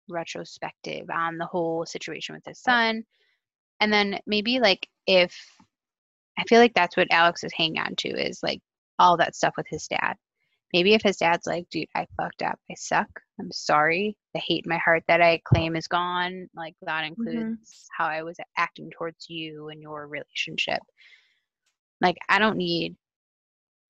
retrospective 0.10 1.10
on 1.10 1.38
the 1.38 1.46
whole 1.46 1.86
situation 1.86 2.36
with 2.36 2.46
his 2.46 2.60
son. 2.60 3.04
And 3.80 3.92
then 3.92 4.20
maybe 4.26 4.60
like 4.60 4.88
if 5.08 5.36
I 6.38 6.44
feel 6.48 6.60
like 6.60 6.74
that's 6.74 6.96
what 6.96 7.08
Alex 7.12 7.44
is 7.44 7.54
hanging 7.54 7.80
on 7.80 7.96
to 7.98 8.10
is 8.10 8.40
like 8.42 8.62
all 8.98 9.18
that 9.18 9.36
stuff 9.36 9.54
with 9.58 9.68
his 9.70 9.88
dad. 9.88 10.16
Maybe 10.74 10.94
if 10.94 11.02
his 11.02 11.18
dad's 11.18 11.48
like, 11.48 11.68
dude, 11.72 11.88
I 11.96 12.06
fucked 12.16 12.44
up. 12.44 12.60
I 12.70 12.76
suck. 12.78 13.10
I'm 13.40 13.52
sorry. 13.52 14.16
The 14.34 14.40
hate 14.40 14.66
in 14.66 14.70
my 14.70 14.78
heart 14.78 15.04
that 15.08 15.22
I 15.22 15.42
claim 15.44 15.76
is 15.76 15.88
gone. 15.88 16.48
Like 16.56 16.76
that 16.84 17.06
includes 17.06 17.40
mm-hmm. 17.40 17.88
how 17.98 18.06
I 18.06 18.22
was 18.22 18.38
acting 18.58 18.92
towards 18.92 19.26
you 19.30 19.70
and 19.70 19.82
your 19.82 20.08
relationship. 20.08 20.80
Like 22.02 22.18
I 22.30 22.40
don't 22.40 22.58
need 22.58 22.96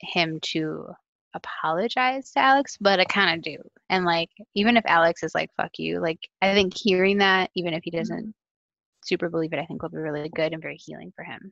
him 0.02 0.40
to 0.54 0.88
apologize 1.36 2.32
to 2.32 2.40
Alex, 2.40 2.78
but 2.80 3.00
I 3.00 3.06
kind 3.06 3.36
of 3.36 3.44
do. 3.44 3.58
And 3.90 4.06
like 4.06 4.30
even 4.56 4.78
if 4.78 4.84
Alex 4.88 5.22
is 5.22 5.36
like 5.36 5.50
fuck 5.58 5.72
you, 5.78 6.00
like 6.00 6.20
I 6.42 6.54
think 6.54 6.74
hearing 6.76 7.18
that 7.18 7.52
even 7.56 7.74
if 7.74 7.82
he 7.84 7.92
doesn't 7.92 8.18
mm-hmm. 8.18 8.30
Super 9.10 9.28
believe 9.28 9.54
it, 9.54 9.60
I 9.60 9.66
think 9.66 9.82
will 9.82 9.90
be 9.90 9.98
really 9.98 10.30
good 10.30 10.54
and 10.54 10.62
very 10.62 10.78
healing 10.78 11.12
for 11.16 11.24
him. 11.24 11.52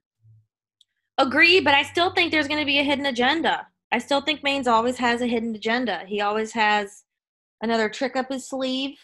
Agree, 1.17 1.59
but 1.59 1.73
I 1.73 1.81
still 1.81 2.11
think 2.11 2.31
there's 2.31 2.47
going 2.47 2.59
to 2.59 2.65
be 2.65 2.77
a 2.77 2.83
hidden 2.83 3.07
agenda. 3.07 3.65
I 3.91 3.97
still 3.97 4.21
think 4.21 4.43
Manes 4.43 4.67
always 4.67 4.97
has 4.97 5.21
a 5.21 5.27
hidden 5.27 5.55
agenda. 5.55 6.03
He 6.05 6.21
always 6.21 6.51
has 6.51 7.03
another 7.63 7.89
trick 7.89 8.15
up 8.15 8.31
his 8.31 8.47
sleeve. 8.47 8.99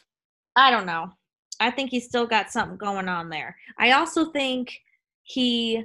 I 0.55 0.69
don't 0.69 0.85
know. 0.85 1.11
I 1.59 1.71
think 1.71 1.89
he's 1.89 2.05
still 2.05 2.27
got 2.27 2.51
something 2.51 2.77
going 2.77 3.09
on 3.09 3.29
there. 3.29 3.57
I 3.79 3.93
also 3.93 4.25
think 4.25 4.81
he, 5.23 5.83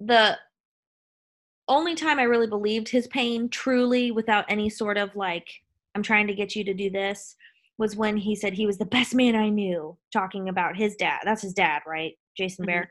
the 0.00 0.38
only 1.68 1.94
time 1.94 2.18
I 2.18 2.22
really 2.22 2.46
believed 2.46 2.88
his 2.88 3.06
pain 3.08 3.50
truly 3.50 4.10
without 4.10 4.46
any 4.48 4.70
sort 4.70 4.96
of 4.96 5.14
like, 5.14 5.48
I'm 5.94 6.02
trying 6.02 6.26
to 6.28 6.34
get 6.34 6.56
you 6.56 6.64
to 6.64 6.72
do 6.72 6.88
this, 6.88 7.36
was 7.78 7.96
when 7.96 8.16
he 8.16 8.34
said 8.36 8.52
he 8.52 8.66
was 8.66 8.78
the 8.78 8.84
best 8.86 9.14
man 9.14 9.34
I 9.34 9.48
knew, 9.48 9.96
talking 10.12 10.48
about 10.48 10.76
his 10.76 10.94
dad. 10.96 11.20
That's 11.24 11.42
his 11.42 11.54
dad, 11.54 11.82
right? 11.86 12.12
Jason 12.36 12.64
Mhm. 12.64 12.68
Bear. 12.68 12.90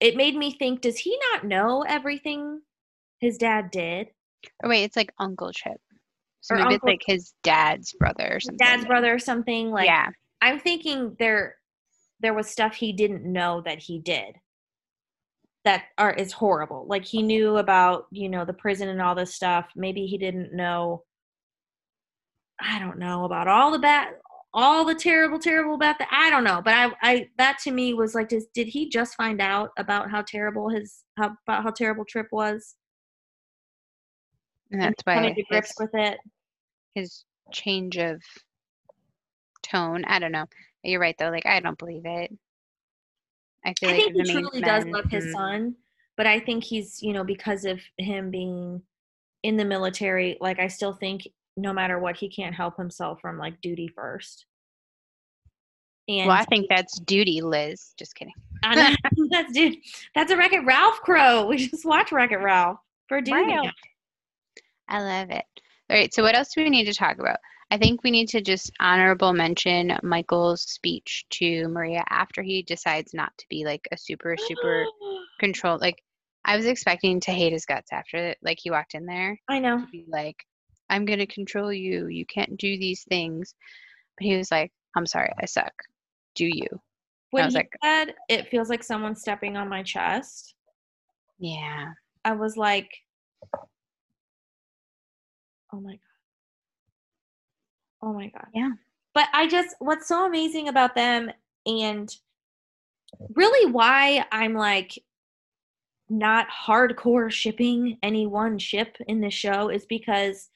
It 0.00 0.16
made 0.16 0.36
me 0.36 0.52
think, 0.52 0.80
does 0.80 0.98
he 0.98 1.18
not 1.32 1.44
know 1.44 1.82
everything 1.82 2.62
his 3.18 3.36
dad 3.36 3.70
did? 3.70 4.08
Or 4.62 4.68
wait, 4.70 4.84
it's 4.84 4.96
like 4.96 5.12
Uncle 5.18 5.52
Chip. 5.52 5.80
So 6.40 6.54
Or 6.54 6.58
maybe 6.58 6.74
Uncle- 6.74 6.76
it's 6.76 6.84
like 6.84 7.02
his 7.04 7.34
dad's 7.42 7.92
brother 7.94 8.36
or 8.36 8.40
something. 8.40 8.58
dad's 8.58 8.84
brother 8.86 9.12
or 9.12 9.18
something? 9.18 9.70
Like 9.70 9.86
yeah. 9.86 10.10
I'm 10.40 10.58
thinking 10.60 11.16
there 11.18 11.56
there 12.20 12.34
was 12.34 12.48
stuff 12.48 12.74
he 12.74 12.92
didn't 12.92 13.24
know 13.24 13.60
that 13.62 13.78
he 13.78 13.98
did 14.00 14.36
that 15.64 15.84
are 15.98 16.12
is 16.12 16.32
horrible. 16.32 16.86
Like 16.88 17.04
he 17.04 17.22
knew 17.22 17.58
about, 17.58 18.06
you 18.10 18.28
know, 18.28 18.44
the 18.44 18.52
prison 18.52 18.88
and 18.88 19.00
all 19.02 19.14
this 19.14 19.34
stuff. 19.34 19.68
Maybe 19.76 20.06
he 20.06 20.16
didn't 20.18 20.52
know 20.52 21.04
I 22.60 22.78
don't 22.78 22.98
know 22.98 23.24
about 23.24 23.48
all 23.48 23.70
the 23.72 23.78
bad 23.78 24.14
all 24.54 24.84
the 24.84 24.94
terrible 24.94 25.38
terrible 25.38 25.74
about 25.74 25.98
that 25.98 26.08
I 26.10 26.30
don't 26.30 26.44
know, 26.44 26.62
but 26.64 26.74
I 26.74 26.90
I 27.02 27.28
that 27.38 27.58
to 27.64 27.70
me 27.70 27.94
was 27.94 28.14
like 28.14 28.28
does, 28.28 28.46
did 28.54 28.68
he 28.68 28.88
just 28.88 29.14
find 29.16 29.40
out 29.40 29.70
about 29.78 30.10
how 30.10 30.22
terrible 30.22 30.68
his 30.70 31.04
how 31.16 31.36
about 31.46 31.62
how 31.64 31.70
terrible 31.70 32.04
Trip 32.04 32.28
was 32.32 32.76
And 34.70 34.80
that's 34.80 35.02
why 35.04 35.14
coming 35.14 35.34
to 35.34 35.42
his, 35.48 35.48
grips 35.48 35.74
with 35.78 35.90
it? 35.94 36.18
his 36.94 37.24
change 37.52 37.96
of 37.98 38.22
tone. 39.62 40.04
I 40.04 40.18
don't 40.18 40.32
know. 40.32 40.46
You're 40.82 41.00
right 41.00 41.16
though. 41.18 41.30
Like 41.30 41.46
I 41.46 41.60
don't 41.60 41.78
believe 41.78 42.02
it. 42.04 42.32
I 43.64 43.74
feel 43.74 43.90
I 43.90 43.92
like 43.92 44.04
think 44.04 44.16
he 44.16 44.24
truly 44.24 44.62
does 44.62 44.84
love 44.86 45.06
his 45.10 45.24
mm, 45.26 45.32
son, 45.32 45.76
but 46.16 46.26
I 46.26 46.40
think 46.40 46.64
he's, 46.64 47.02
you 47.02 47.12
know, 47.12 47.24
because 47.24 47.64
of 47.64 47.80
him 47.98 48.30
being 48.30 48.82
in 49.42 49.56
the 49.56 49.64
military, 49.64 50.36
like 50.40 50.58
I 50.58 50.68
still 50.68 50.92
think 50.92 51.28
no 51.58 51.72
matter 51.72 51.98
what, 51.98 52.16
he 52.16 52.28
can't 52.28 52.54
help 52.54 52.76
himself 52.76 53.20
from 53.20 53.38
like 53.38 53.60
duty 53.60 53.88
first. 53.88 54.46
And 56.08 56.28
Well, 56.28 56.36
I 56.36 56.44
think 56.44 56.66
that's 56.68 56.98
duty, 57.00 57.42
Liz. 57.42 57.92
Just 57.98 58.14
kidding. 58.14 58.34
I 58.64 58.74
know, 59.16 59.26
that's 59.30 59.52
dude. 59.52 59.76
That's 60.14 60.32
a 60.32 60.36
Wreck 60.36 60.52
It 60.52 60.64
Ralph 60.64 61.00
crow. 61.02 61.46
We 61.46 61.68
just 61.68 61.84
watch 61.84 62.12
Wreck 62.12 62.32
It 62.32 62.38
Ralph 62.38 62.78
for 63.08 63.20
duty. 63.20 63.46
Ralph. 63.46 63.70
I 64.88 65.02
love 65.02 65.30
it. 65.30 65.44
All 65.90 65.96
right, 65.96 66.12
so 66.12 66.22
what 66.22 66.34
else 66.36 66.54
do 66.54 66.62
we 66.62 66.70
need 66.70 66.86
to 66.86 66.94
talk 66.94 67.18
about? 67.18 67.38
I 67.70 67.76
think 67.76 68.02
we 68.02 68.10
need 68.10 68.28
to 68.28 68.40
just 68.40 68.72
honorable 68.80 69.34
mention 69.34 69.98
Michael's 70.02 70.62
speech 70.62 71.26
to 71.30 71.68
Maria 71.68 72.02
after 72.08 72.42
he 72.42 72.62
decides 72.62 73.12
not 73.12 73.32
to 73.36 73.44
be 73.50 73.64
like 73.66 73.86
a 73.92 73.98
super, 73.98 74.36
super 74.38 74.86
controlled. 75.40 75.82
Like, 75.82 76.02
I 76.44 76.56
was 76.56 76.64
expecting 76.64 77.20
to 77.20 77.30
hate 77.30 77.52
his 77.52 77.66
guts 77.66 77.92
after 77.92 78.16
it. 78.16 78.38
Like, 78.42 78.58
he 78.62 78.70
walked 78.70 78.94
in 78.94 79.04
there 79.04 79.38
I 79.50 79.58
know. 79.58 79.80
to 79.80 79.86
be 79.90 80.06
like, 80.08 80.36
I'm 80.90 81.04
going 81.04 81.18
to 81.18 81.26
control 81.26 81.72
you. 81.72 82.06
You 82.06 82.24
can't 82.26 82.56
do 82.56 82.78
these 82.78 83.04
things. 83.04 83.54
But 84.18 84.24
he 84.26 84.36
was 84.36 84.50
like, 84.50 84.72
I'm 84.96 85.06
sorry, 85.06 85.30
I 85.40 85.46
suck. 85.46 85.72
Do 86.34 86.46
you? 86.46 86.68
When 87.30 87.44
was 87.44 87.54
he 87.54 87.58
like- 87.58 87.76
said 87.84 88.14
it 88.28 88.48
feels 88.48 88.68
like 88.70 88.82
someone 88.82 89.14
stepping 89.14 89.56
on 89.56 89.68
my 89.68 89.82
chest, 89.82 90.54
Yeah. 91.38 91.92
I 92.24 92.32
was 92.32 92.56
like, 92.56 92.90
oh 95.72 95.80
my 95.80 95.92
god. 95.92 95.98
Oh 98.02 98.12
my 98.12 98.28
god. 98.28 98.46
Yeah. 98.54 98.70
But 99.14 99.28
I 99.32 99.46
just 99.46 99.74
what's 99.78 100.08
so 100.08 100.26
amazing 100.26 100.68
about 100.68 100.94
them 100.94 101.30
and 101.66 102.08
really 103.34 103.70
why 103.70 104.24
I'm 104.32 104.54
like 104.54 104.98
not 106.08 106.46
hardcore 106.48 107.30
shipping 107.30 107.98
any 108.02 108.26
one 108.26 108.58
ship 108.58 108.96
in 109.06 109.20
the 109.20 109.30
show 109.30 109.68
is 109.68 109.84
because 109.86 110.48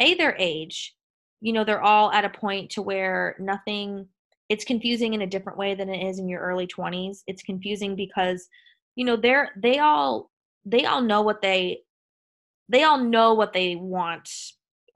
a 0.00 0.14
their 0.14 0.34
age, 0.38 0.94
you 1.40 1.52
know, 1.52 1.64
they're 1.64 1.82
all 1.82 2.10
at 2.12 2.24
a 2.24 2.30
point 2.30 2.70
to 2.70 2.82
where 2.82 3.36
nothing 3.38 4.08
it's 4.48 4.64
confusing 4.64 5.14
in 5.14 5.22
a 5.22 5.28
different 5.28 5.58
way 5.58 5.76
than 5.76 5.88
it 5.88 6.08
is 6.08 6.18
in 6.18 6.28
your 6.28 6.40
early 6.40 6.66
20s. 6.66 7.18
It's 7.28 7.42
confusing 7.42 7.94
because 7.94 8.48
you 8.96 9.04
know, 9.04 9.16
they're 9.16 9.50
they 9.56 9.78
all 9.78 10.30
they 10.64 10.84
all 10.84 11.00
know 11.00 11.22
what 11.22 11.40
they 11.40 11.80
they 12.68 12.82
all 12.82 12.98
know 12.98 13.34
what 13.34 13.52
they 13.52 13.76
want 13.76 14.28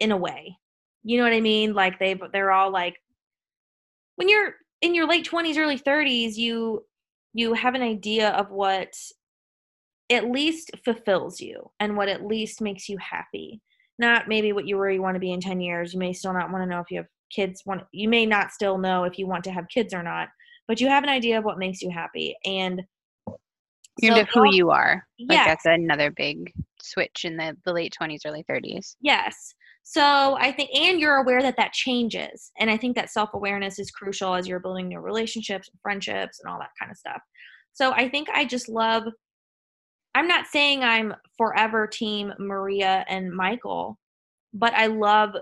in 0.00 0.12
a 0.12 0.16
way. 0.16 0.56
You 1.02 1.18
know 1.18 1.24
what 1.24 1.32
I 1.32 1.40
mean? 1.40 1.74
Like 1.74 1.98
they 1.98 2.18
they're 2.32 2.52
all 2.52 2.70
like 2.70 2.96
when 4.16 4.28
you're 4.28 4.54
in 4.80 4.94
your 4.94 5.08
late 5.08 5.26
20s 5.28 5.56
early 5.56 5.78
30s 5.78 6.36
you 6.36 6.84
you 7.32 7.54
have 7.54 7.74
an 7.74 7.82
idea 7.82 8.30
of 8.30 8.50
what 8.50 8.92
at 10.10 10.30
least 10.30 10.70
fulfills 10.84 11.40
you 11.40 11.70
and 11.80 11.96
what 11.96 12.08
at 12.08 12.26
least 12.26 12.60
makes 12.60 12.88
you 12.88 12.98
happy 12.98 13.62
not 13.98 14.28
maybe 14.28 14.52
what 14.52 14.66
you 14.66 14.76
where 14.76 14.90
you 14.90 15.02
want 15.02 15.14
to 15.14 15.20
be 15.20 15.32
in 15.32 15.40
10 15.40 15.60
years 15.60 15.92
you 15.92 15.98
may 15.98 16.12
still 16.12 16.32
not 16.32 16.50
want 16.50 16.62
to 16.62 16.68
know 16.68 16.80
if 16.80 16.90
you 16.90 16.98
have 16.98 17.06
kids 17.30 17.62
want 17.66 17.82
you 17.92 18.08
may 18.08 18.26
not 18.26 18.52
still 18.52 18.78
know 18.78 19.04
if 19.04 19.18
you 19.18 19.26
want 19.26 19.44
to 19.44 19.50
have 19.52 19.68
kids 19.68 19.94
or 19.94 20.02
not 20.02 20.28
but 20.68 20.80
you 20.80 20.88
have 20.88 21.02
an 21.02 21.08
idea 21.08 21.38
of 21.38 21.44
what 21.44 21.58
makes 21.58 21.82
you 21.82 21.90
happy 21.90 22.34
and 22.44 22.82
so 24.00 24.08
know 24.08 24.24
who 24.32 24.52
you 24.52 24.70
are. 24.70 25.06
Like, 25.20 25.36
yes 25.36 25.46
that's 25.46 25.66
another 25.66 26.10
big 26.10 26.52
switch 26.84 27.24
in 27.24 27.36
the, 27.36 27.56
the 27.64 27.72
late 27.72 27.96
20s, 28.00 28.20
early 28.26 28.44
30s. 28.50 28.96
Yes. 29.00 29.54
So 29.82 30.36
I 30.40 30.52
think, 30.52 30.70
and 30.74 30.98
you're 30.98 31.16
aware 31.16 31.42
that 31.42 31.56
that 31.56 31.72
changes. 31.72 32.50
And 32.58 32.70
I 32.70 32.76
think 32.76 32.96
that 32.96 33.10
self 33.10 33.30
awareness 33.34 33.78
is 33.78 33.90
crucial 33.90 34.34
as 34.34 34.46
you're 34.46 34.60
building 34.60 34.88
new 34.88 35.00
relationships 35.00 35.68
and 35.72 35.80
friendships 35.80 36.40
and 36.42 36.52
all 36.52 36.58
that 36.58 36.70
kind 36.78 36.90
of 36.90 36.96
stuff. 36.96 37.20
So 37.72 37.92
I 37.92 38.08
think 38.08 38.28
I 38.32 38.44
just 38.44 38.68
love, 38.68 39.04
I'm 40.14 40.28
not 40.28 40.46
saying 40.46 40.82
I'm 40.82 41.14
forever 41.36 41.86
team 41.86 42.32
Maria 42.38 43.04
and 43.08 43.32
Michael, 43.32 43.98
but 44.52 44.72
I 44.74 44.86
love 44.86 45.34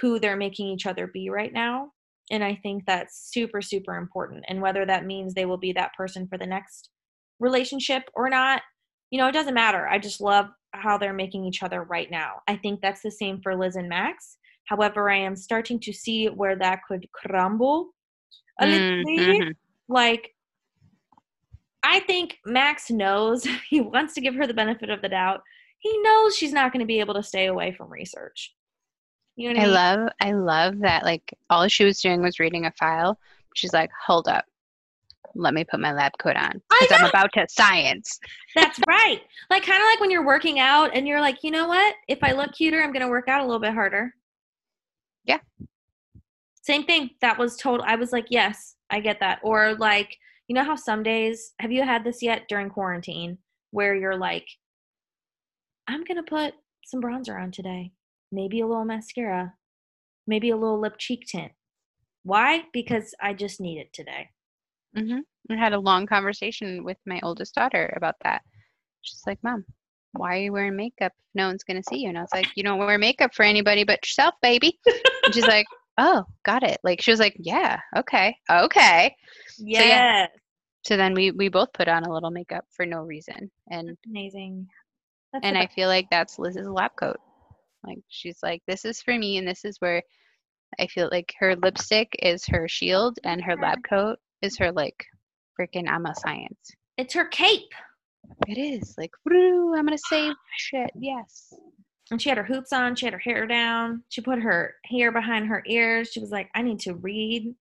who 0.00 0.18
they're 0.18 0.36
making 0.36 0.68
each 0.68 0.86
other 0.86 1.08
be 1.08 1.28
right 1.28 1.52
now. 1.52 1.90
And 2.30 2.42
I 2.42 2.54
think 2.62 2.84
that's 2.86 3.30
super, 3.32 3.60
super 3.60 3.96
important. 3.96 4.44
And 4.48 4.62
whether 4.62 4.86
that 4.86 5.04
means 5.04 5.34
they 5.34 5.44
will 5.44 5.58
be 5.58 5.72
that 5.72 5.92
person 5.94 6.26
for 6.26 6.38
the 6.38 6.46
next 6.46 6.90
relationship 7.38 8.04
or 8.14 8.30
not, 8.30 8.62
you 9.10 9.18
know, 9.18 9.28
it 9.28 9.32
doesn't 9.32 9.54
matter. 9.54 9.86
I 9.88 9.98
just 9.98 10.20
love 10.20 10.46
how 10.72 10.96
they're 10.96 11.12
making 11.12 11.44
each 11.44 11.62
other 11.62 11.82
right 11.82 12.10
now. 12.10 12.40
I 12.48 12.56
think 12.56 12.80
that's 12.80 13.02
the 13.02 13.10
same 13.10 13.40
for 13.42 13.54
Liz 13.54 13.76
and 13.76 13.88
Max. 13.88 14.38
However, 14.66 15.10
I 15.10 15.18
am 15.18 15.36
starting 15.36 15.78
to 15.80 15.92
see 15.92 16.26
where 16.28 16.56
that 16.56 16.80
could 16.88 17.06
crumble 17.12 17.90
a 18.60 18.66
little 18.66 18.86
bit. 19.02 19.40
Mhm. 19.40 19.54
Like, 19.88 20.33
I 21.84 22.00
think 22.00 22.38
Max 22.46 22.90
knows 22.90 23.46
he 23.68 23.80
wants 23.80 24.14
to 24.14 24.20
give 24.20 24.34
her 24.34 24.46
the 24.46 24.54
benefit 24.54 24.90
of 24.90 25.02
the 25.02 25.08
doubt. 25.08 25.42
He 25.78 25.96
knows 25.98 26.34
she's 26.34 26.52
not 26.52 26.72
going 26.72 26.80
to 26.80 26.86
be 26.86 27.00
able 27.00 27.14
to 27.14 27.22
stay 27.22 27.46
away 27.46 27.72
from 27.72 27.92
research. 27.92 28.54
You 29.36 29.52
know 29.52 29.60
what 29.60 29.60
I, 29.60 29.62
I 29.62 29.66
mean? 29.66 29.74
love 29.74 30.12
I 30.20 30.32
love 30.32 30.78
that 30.80 31.04
like 31.04 31.34
all 31.50 31.68
she 31.68 31.84
was 31.84 32.00
doing 32.00 32.22
was 32.22 32.40
reading 32.40 32.64
a 32.64 32.72
file. 32.72 33.18
She's 33.54 33.72
like, 33.72 33.90
hold 34.06 34.28
up. 34.28 34.44
Let 35.34 35.52
me 35.52 35.64
put 35.64 35.80
my 35.80 35.92
lab 35.92 36.12
coat 36.20 36.36
on. 36.36 36.62
Because 36.80 37.00
I'm 37.00 37.08
about 37.08 37.32
to 37.34 37.46
science. 37.50 38.18
That's 38.54 38.78
right. 38.88 39.20
Like 39.50 39.64
kind 39.64 39.82
of 39.82 39.86
like 39.90 40.00
when 40.00 40.10
you're 40.10 40.24
working 40.24 40.60
out 40.60 40.90
and 40.94 41.06
you're 41.06 41.20
like, 41.20 41.42
you 41.42 41.50
know 41.50 41.66
what? 41.66 41.94
If 42.08 42.20
I 42.22 42.32
look 42.32 42.52
cuter, 42.52 42.80
I'm 42.80 42.92
going 42.92 43.04
to 43.04 43.08
work 43.08 43.28
out 43.28 43.40
a 43.40 43.44
little 43.44 43.60
bit 43.60 43.74
harder. 43.74 44.14
Yeah. 45.24 45.38
Same 46.62 46.84
thing. 46.84 47.10
That 47.20 47.36
was 47.36 47.56
total. 47.56 47.84
I 47.86 47.96
was 47.96 48.12
like, 48.12 48.26
yes, 48.30 48.76
I 48.90 49.00
get 49.00 49.18
that. 49.20 49.40
Or 49.42 49.74
like, 49.74 50.16
you 50.48 50.54
know 50.54 50.64
how 50.64 50.76
some 50.76 51.02
days, 51.02 51.52
have 51.60 51.72
you 51.72 51.82
had 51.82 52.04
this 52.04 52.22
yet 52.22 52.42
during 52.48 52.68
quarantine 52.70 53.38
where 53.70 53.94
you're 53.94 54.16
like, 54.16 54.46
I'm 55.88 56.04
going 56.04 56.16
to 56.16 56.22
put 56.22 56.54
some 56.84 57.00
bronzer 57.00 57.40
on 57.40 57.50
today, 57.50 57.92
maybe 58.32 58.60
a 58.60 58.66
little 58.66 58.84
mascara, 58.84 59.54
maybe 60.26 60.50
a 60.50 60.56
little 60.56 60.80
lip 60.80 60.94
cheek 60.98 61.24
tint. 61.26 61.52
Why? 62.22 62.64
Because 62.72 63.14
I 63.20 63.34
just 63.34 63.60
need 63.60 63.78
it 63.78 63.92
today. 63.92 64.28
mm-hmm. 64.96 65.20
I 65.52 65.56
had 65.56 65.74
a 65.74 65.78
long 65.78 66.06
conversation 66.06 66.84
with 66.84 66.96
my 67.06 67.20
oldest 67.22 67.54
daughter 67.54 67.92
about 67.96 68.14
that. 68.24 68.40
She's 69.02 69.20
like, 69.26 69.38
Mom, 69.42 69.64
why 70.12 70.36
are 70.36 70.40
you 70.40 70.52
wearing 70.52 70.76
makeup 70.76 71.12
if 71.18 71.34
no 71.34 71.48
one's 71.48 71.64
going 71.64 71.76
to 71.76 71.82
see 71.88 71.98
you? 72.02 72.08
And 72.08 72.16
I 72.16 72.22
was 72.22 72.30
like, 72.32 72.46
You 72.54 72.62
don't 72.62 72.78
wear 72.78 72.96
makeup 72.96 73.34
for 73.34 73.42
anybody 73.42 73.84
but 73.84 74.02
yourself, 74.02 74.34
baby. 74.40 74.78
and 75.24 75.34
she's 75.34 75.46
like, 75.46 75.66
Oh, 75.98 76.24
got 76.44 76.62
it. 76.62 76.78
Like, 76.82 77.02
she 77.02 77.10
was 77.10 77.20
like, 77.20 77.36
Yeah, 77.38 77.78
okay, 77.96 78.34
okay. 78.50 79.14
Yes. 79.58 79.84
yeah. 79.86 80.26
So 80.84 80.96
then 80.96 81.14
we, 81.14 81.30
we 81.30 81.48
both 81.48 81.72
put 81.72 81.88
on 81.88 82.04
a 82.04 82.12
little 82.12 82.30
makeup 82.30 82.64
for 82.70 82.84
no 82.84 83.00
reason. 83.00 83.50
And 83.70 83.96
Amazing. 84.06 84.68
That's 85.32 85.44
and 85.44 85.58
I 85.58 85.66
feel 85.66 85.88
like 85.88 86.06
that's 86.10 86.38
Liz's 86.38 86.68
lab 86.68 86.92
coat. 86.96 87.16
Like 87.84 87.98
she's 88.08 88.38
like, 88.42 88.62
this 88.66 88.84
is 88.84 89.02
for 89.02 89.18
me, 89.18 89.36
and 89.38 89.46
this 89.46 89.64
is 89.64 89.76
where 89.80 90.02
I 90.78 90.86
feel 90.86 91.08
like 91.10 91.34
her 91.38 91.56
lipstick 91.56 92.14
is 92.20 92.46
her 92.46 92.68
shield, 92.68 93.18
and 93.24 93.42
her 93.42 93.56
lab 93.56 93.78
coat 93.88 94.18
is 94.42 94.56
her 94.58 94.70
like 94.70 95.04
freaking 95.58 95.88
I'm 95.88 96.06
a 96.06 96.14
science. 96.14 96.70
It's 96.96 97.14
her 97.14 97.26
cape. 97.26 97.72
It 98.46 98.58
is 98.58 98.94
like, 98.96 99.10
woo, 99.26 99.74
I'm 99.74 99.84
gonna 99.84 99.98
save 99.98 100.34
shit. 100.56 100.90
Yes. 100.98 101.52
And 102.10 102.20
she 102.20 102.28
had 102.28 102.38
her 102.38 102.44
hoops 102.44 102.72
on. 102.72 102.94
She 102.94 103.06
had 103.06 103.12
her 103.14 103.18
hair 103.18 103.46
down. 103.46 104.02
She 104.10 104.20
put 104.20 104.38
her 104.38 104.76
hair 104.84 105.10
behind 105.10 105.48
her 105.48 105.62
ears. 105.66 106.10
She 106.12 106.20
was 106.20 106.30
like, 106.30 106.48
I 106.54 106.62
need 106.62 106.78
to 106.80 106.94
read. 106.94 107.54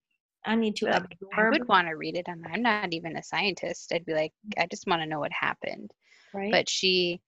I 0.45 0.55
need 0.55 0.75
to 0.77 0.87
Ugh, 0.89 1.05
I 1.33 1.43
would 1.45 1.67
want 1.67 1.87
to 1.87 1.95
read 1.95 2.15
it. 2.17 2.27
I'm, 2.29 2.43
I'm 2.51 2.61
not 2.63 2.81
even 2.81 3.05
a 3.05 3.11
scientist. 3.23 3.79
I'd 3.81 3.95
be 3.95 4.03
like, 4.03 4.23
I 4.47 4.55
just 4.59 4.87
want 4.87 5.01
to 5.01 5.07
know 5.07 5.19
what 5.19 5.31
happened. 5.31 5.91
Right. 6.33 6.61
But 6.61 6.69
she, 6.69 7.21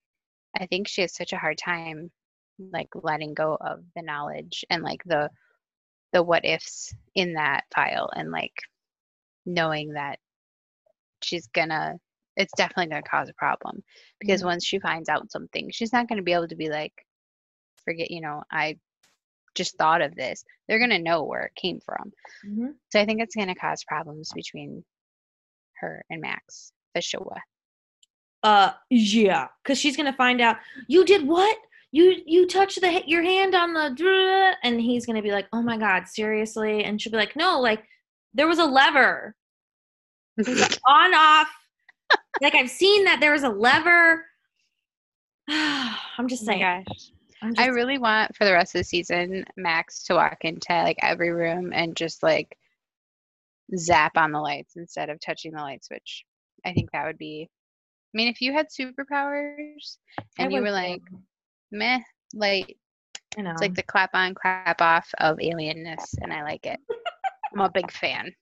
I 0.58 0.66
think 0.66 0.88
she 0.88 1.02
has 1.02 1.14
such 1.14 1.32
a 1.32 1.38
hard 1.38 1.58
time 1.58 2.10
like 2.58 2.88
letting 2.94 3.34
go 3.34 3.56
of 3.60 3.82
the 3.94 4.02
knowledge 4.02 4.64
and 4.70 4.82
like 4.82 5.02
the 5.04 5.30
the 6.12 6.22
what 6.22 6.44
ifs 6.44 6.94
in 7.14 7.34
that 7.34 7.64
file 7.74 8.10
and 8.14 8.30
like 8.30 8.52
knowing 9.46 9.92
that 9.94 10.18
she's 11.22 11.46
gonna 11.48 11.94
it's 12.36 12.54
definitely 12.54 12.86
gonna 12.88 13.02
cause 13.02 13.28
a 13.28 13.34
problem 13.34 13.82
because 14.20 14.42
Mhm. 14.42 14.44
once 14.44 14.64
she 14.64 14.78
finds 14.78 15.08
out 15.08 15.30
something 15.30 15.68
she's 15.70 15.92
not 15.92 16.08
gonna 16.08 16.22
be 16.22 16.32
able 16.32 16.48
to 16.48 16.56
be 16.56 16.68
like 16.70 16.92
forget 17.84 18.10
you 18.10 18.20
know 18.20 18.42
i 18.50 18.76
just 19.56 19.76
thought 19.78 20.00
of 20.02 20.14
this 20.14 20.44
they're 20.68 20.78
gonna 20.78 20.98
know 20.98 21.22
where 21.24 21.42
it 21.46 21.54
came 21.56 21.80
from 21.80 22.12
Mhm. 22.46 22.74
so 22.90 23.00
i 23.00 23.04
think 23.04 23.20
it's 23.20 23.34
gonna 23.34 23.54
cause 23.54 23.82
problems 23.84 24.30
between 24.34 24.84
her 25.80 26.04
and 26.10 26.20
max 26.20 26.72
for 26.94 27.00
sure 27.02 27.36
Uh, 28.42 28.70
yeah, 28.90 29.48
because 29.62 29.78
she's 29.78 29.96
gonna 29.96 30.12
find 30.12 30.40
out 30.40 30.56
you 30.86 31.04
did 31.04 31.26
what? 31.26 31.56
You 31.90 32.22
you 32.26 32.46
touched 32.46 32.80
the 32.80 33.02
your 33.06 33.22
hand 33.22 33.54
on 33.56 33.72
the 33.72 34.54
and 34.62 34.80
he's 34.80 35.04
gonna 35.06 35.22
be 35.22 35.32
like, 35.32 35.48
oh 35.52 35.62
my 35.62 35.76
god, 35.76 36.06
seriously? 36.06 36.84
And 36.84 37.00
she'll 37.00 37.10
be 37.10 37.16
like, 37.18 37.34
no, 37.34 37.58
like 37.60 37.82
there 38.34 38.46
was 38.46 38.58
a 38.60 38.64
lever. 38.64 39.34
Like, 40.36 40.78
on 40.86 41.14
off. 41.14 41.48
like 42.40 42.54
I've 42.54 42.70
seen 42.70 43.04
that 43.04 43.18
there 43.20 43.32
was 43.32 43.42
a 43.42 43.48
lever. 43.48 44.24
I'm 45.48 46.28
just 46.28 46.42
Oh 46.42 46.46
saying. 46.46 46.60
gosh 46.86 47.10
I'm 47.42 47.54
I 47.58 47.66
really 47.66 47.98
want 47.98 48.34
for 48.34 48.44
the 48.44 48.52
rest 48.52 48.74
of 48.74 48.80
the 48.80 48.84
season 48.84 49.44
Max 49.56 50.04
to 50.04 50.14
walk 50.14 50.38
into 50.42 50.72
like 50.72 50.98
every 51.02 51.30
room 51.30 51.72
and 51.72 51.96
just 51.96 52.22
like 52.22 52.56
zap 53.76 54.16
on 54.16 54.32
the 54.32 54.40
lights 54.40 54.76
instead 54.76 55.10
of 55.10 55.20
touching 55.20 55.52
the 55.52 55.60
light 55.60 55.84
switch. 55.84 56.24
I 56.64 56.72
think 56.72 56.90
that 56.92 57.06
would 57.06 57.18
be. 57.18 57.48
I 57.48 58.16
mean, 58.16 58.28
if 58.28 58.40
you 58.40 58.52
had 58.52 58.68
superpowers 58.68 59.98
and 60.38 60.52
you 60.52 60.62
were 60.62 60.70
like, 60.70 61.02
meh, 61.70 62.00
light, 62.32 62.76
I 63.36 63.42
know. 63.42 63.50
it's 63.50 63.60
like 63.60 63.74
the 63.74 63.82
clap 63.82 64.10
on, 64.14 64.34
clap 64.34 64.80
off 64.80 65.08
of 65.18 65.36
alienness, 65.36 66.14
and 66.22 66.32
I 66.32 66.42
like 66.42 66.64
it. 66.64 66.80
I'm 67.52 67.60
a 67.60 67.70
big 67.70 67.90
fan. 67.90 68.32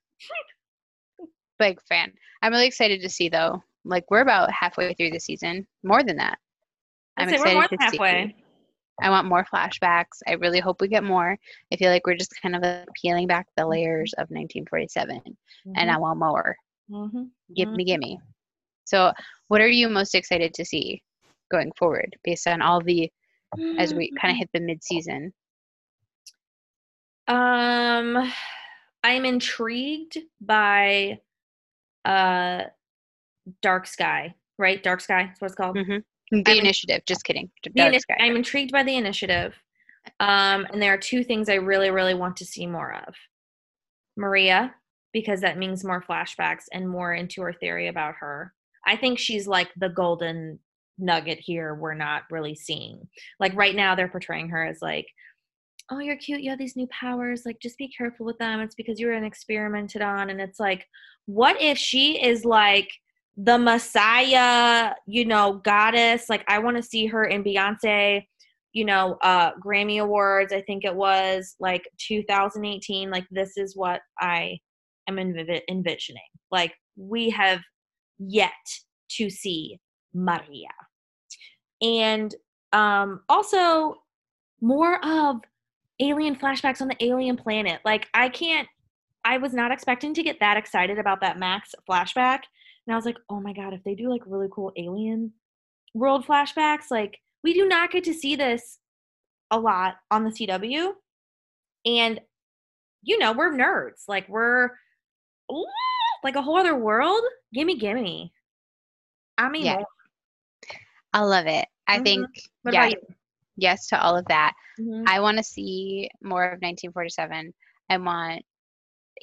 Big 1.61 1.81
fan. 1.89 2.13
I'm 2.43 2.51
really 2.51 2.67
excited 2.67 3.01
to 3.03 3.09
see 3.09 3.29
though. 3.29 3.63
Like 3.85 4.11
we're 4.11 4.23
about 4.23 4.51
halfway 4.51 4.93
through 4.93 5.11
the 5.11 5.21
season, 5.21 5.69
more 5.85 6.03
than 6.03 6.17
that. 6.17 6.37
I'm 7.17 7.29
I'd 7.29 7.39
say 7.39 7.39
we're 7.39 7.43
excited 7.43 7.55
more 7.55 7.69
to 7.69 7.77
than 7.79 7.91
see. 7.91 8.44
I 9.03 9.11
want 9.11 9.29
more 9.29 9.45
flashbacks. 9.53 10.23
I 10.27 10.33
really 10.33 10.61
hope 10.61 10.81
we 10.81 10.89
get 10.89 11.05
more. 11.05 11.37
I 11.73 11.77
feel 11.77 11.91
like 11.91 12.07
we're 12.07 12.17
just 12.17 12.35
kind 12.41 12.57
of 12.57 12.87
peeling 13.01 13.27
back 13.27 13.47
the 13.57 13.67
layers 13.67 14.13
of 14.15 14.31
1947, 14.31 15.21
and 15.77 15.91
I 15.91 15.99
want 15.99 16.19
more. 16.19 16.57
Mm-hmm. 16.91 17.25
Give 17.55 17.71
me, 17.71 17.85
give 17.85 17.99
me. 17.99 18.19
So, 18.85 19.13
what 19.49 19.61
are 19.61 19.69
you 19.69 19.89
most 19.89 20.15
excited 20.15 20.55
to 20.55 20.65
see 20.65 21.03
going 21.51 21.73
forward, 21.77 22.17
based 22.23 22.47
on 22.47 22.63
all 22.63 22.81
the 22.81 23.11
as 23.79 23.95
we 23.95 24.13
kind 24.21 24.33
of 24.33 24.39
hit 24.39 24.51
the 24.53 24.61
mid-season? 24.61 25.33
Um, 27.27 28.33
I'm 29.03 29.25
intrigued 29.25 30.19
by 30.41 31.19
uh, 32.05 32.65
Dark 33.63 33.87
Sky. 33.87 34.35
Right, 34.59 34.83
Dark 34.83 35.01
Sky. 35.01 35.27
That's 35.27 35.41
what 35.41 35.47
it's 35.47 35.57
called. 35.57 35.79
hmm 35.79 35.99
The 36.31 36.43
I'm- 36.47 36.59
initiative. 36.59 37.03
Just 37.07 37.25
kidding. 37.25 37.51
The 37.63 38.01
I'm 38.19 38.37
intrigued 38.37 38.73
by 38.73 38.83
the 38.83 38.97
initiative. 38.97 39.55
Um, 40.21 40.67
and 40.73 40.83
there 40.83 40.93
are 40.93 40.99
two 40.99 41.25
things 41.25 41.49
I 41.49 41.55
really, 41.55 41.91
really 41.91 42.15
want 42.15 42.37
to 42.37 42.45
see 42.45 42.67
more 42.67 42.95
of. 43.07 43.15
Maria, 44.17 44.75
because 45.13 45.41
that 45.41 45.59
means 45.59 45.85
more 45.85 46.03
flashbacks 46.03 46.65
and 46.73 46.89
more 46.89 47.15
into 47.15 47.43
her 47.43 47.53
theory 47.53 47.89
about 47.89 48.15
her. 48.21 48.53
I 48.87 48.97
think 48.97 49.19
she's 49.19 49.47
like 49.47 49.71
the 49.77 49.89
golden 49.89 50.59
nugget 50.99 51.41
here 51.41 51.75
we're 51.75 51.95
not 51.95 52.23
really 52.31 52.55
seeing. 52.55 53.09
Like 53.41 53.55
right 53.57 53.75
now 53.75 53.95
they're 53.95 54.09
portraying 54.09 54.51
her 54.51 54.65
as 54.65 54.79
like, 54.83 55.07
oh, 55.91 55.99
you're 55.99 56.17
cute, 56.17 56.41
you 56.41 56.51
have 56.51 56.59
these 56.59 56.77
new 56.77 56.87
powers, 56.89 57.43
like 57.45 57.59
just 57.61 57.79
be 57.79 57.89
careful 57.89 58.25
with 58.25 58.39
them. 58.39 58.61
It's 58.61 58.75
because 58.75 58.99
you 58.99 59.07
were 59.07 59.13
an 59.13 59.25
experimented 59.25 60.03
on. 60.03 60.31
And 60.31 60.41
it's 60.41 60.61
like, 60.61 60.87
what 61.27 61.61
if 61.61 61.77
she 61.79 62.23
is 62.23 62.45
like 62.45 62.91
the 63.37 63.59
Messiah, 63.59 64.95
you 65.07 65.25
know, 65.25 65.61
goddess? 65.65 66.29
Like 66.29 66.45
I 66.49 66.59
want 66.59 66.77
to 66.77 66.83
see 66.83 67.07
her 67.07 67.25
in 67.25 67.45
Beyonce 67.45 68.25
you 68.73 68.85
know 68.85 69.17
uh 69.23 69.53
grammy 69.65 70.03
awards 70.03 70.53
i 70.53 70.61
think 70.61 70.85
it 70.85 70.97
was 70.97 71.55
like 71.61 71.89
2018 72.09 73.09
like 73.09 73.25
this 73.31 73.57
is 73.57 73.77
what 73.77 74.01
i 74.21 74.59
am 75.09 75.17
envi- 75.17 75.63
envisioning. 75.69 76.23
Like 76.51 76.75
we 76.97 77.31
have 77.31 77.61
yet 78.19 78.53
to 79.11 79.31
see 79.31 79.79
maria. 80.13 80.69
And 81.83 82.35
um 82.73 83.21
also 83.29 83.97
more 84.61 85.05
of 85.05 85.37
alien 86.01 86.37
flashbacks 86.37 86.81
on 86.81 86.89
the 86.89 87.05
alien 87.05 87.37
planet. 87.37 87.81
Like 87.85 88.09
i 88.15 88.29
can't 88.29 88.69
i 89.25 89.39
was 89.39 89.53
not 89.53 89.73
expecting 89.73 90.15
to 90.15 90.23
get 90.23 90.41
that 90.41 90.57
excited 90.57 90.99
about 90.99 91.21
that 91.21 91.39
max 91.39 91.75
flashback 91.89 92.41
and 92.87 92.95
i 92.95 92.97
was 92.97 93.07
like 93.07 93.19
oh 93.31 93.41
my 93.41 93.53
god 93.53 93.73
if 93.73 93.83
they 93.85 93.95
do 93.95 94.09
like 94.11 94.23
really 94.27 94.49
cool 94.51 94.73
alien 94.77 95.33
world 95.95 96.27
flashbacks 96.27 96.91
like 96.91 97.19
we 97.43 97.53
do 97.55 97.69
not 97.69 97.91
get 97.91 98.05
to 98.05 98.15
see 98.15 98.37
this 98.37 98.79
a 99.51 99.59
lot 99.61 99.97
on 100.11 100.25
the 100.25 100.31
CW. 100.31 100.93
And 101.87 102.21
you 103.03 103.19
know, 103.19 103.33
we're 103.33 103.53
nerds. 103.53 104.05
Like 104.09 104.29
we're 104.29 104.71
ooh, 105.53 105.67
like 106.25 106.37
a 106.37 106.43
whole 106.43 106.57
other 106.57 106.75
world. 106.75 107.23
Gimme 107.53 107.79
gimme. 107.79 108.33
I 109.37 109.49
mean 109.49 109.67
Yeah. 109.67 109.75
more. 109.75 109.87
I 111.13 111.21
love 111.21 111.47
it. 111.47 111.67
I 111.87 111.99
Mhm. 111.99 112.05
think 112.05 112.27
What 112.63 112.75
yes, 112.75 112.93
about 112.95 113.05
yes 113.57 113.87
to 113.89 114.03
all 114.03 114.17
of 114.17 114.25
that. 114.27 114.55
Mhm. 114.81 115.05
I 115.07 115.21
want 115.21 115.37
to 115.37 115.45
see 115.45 116.09
more 116.23 116.45
of 116.45 116.63
1947. 116.63 117.53
I 117.91 117.99
want 117.99 118.45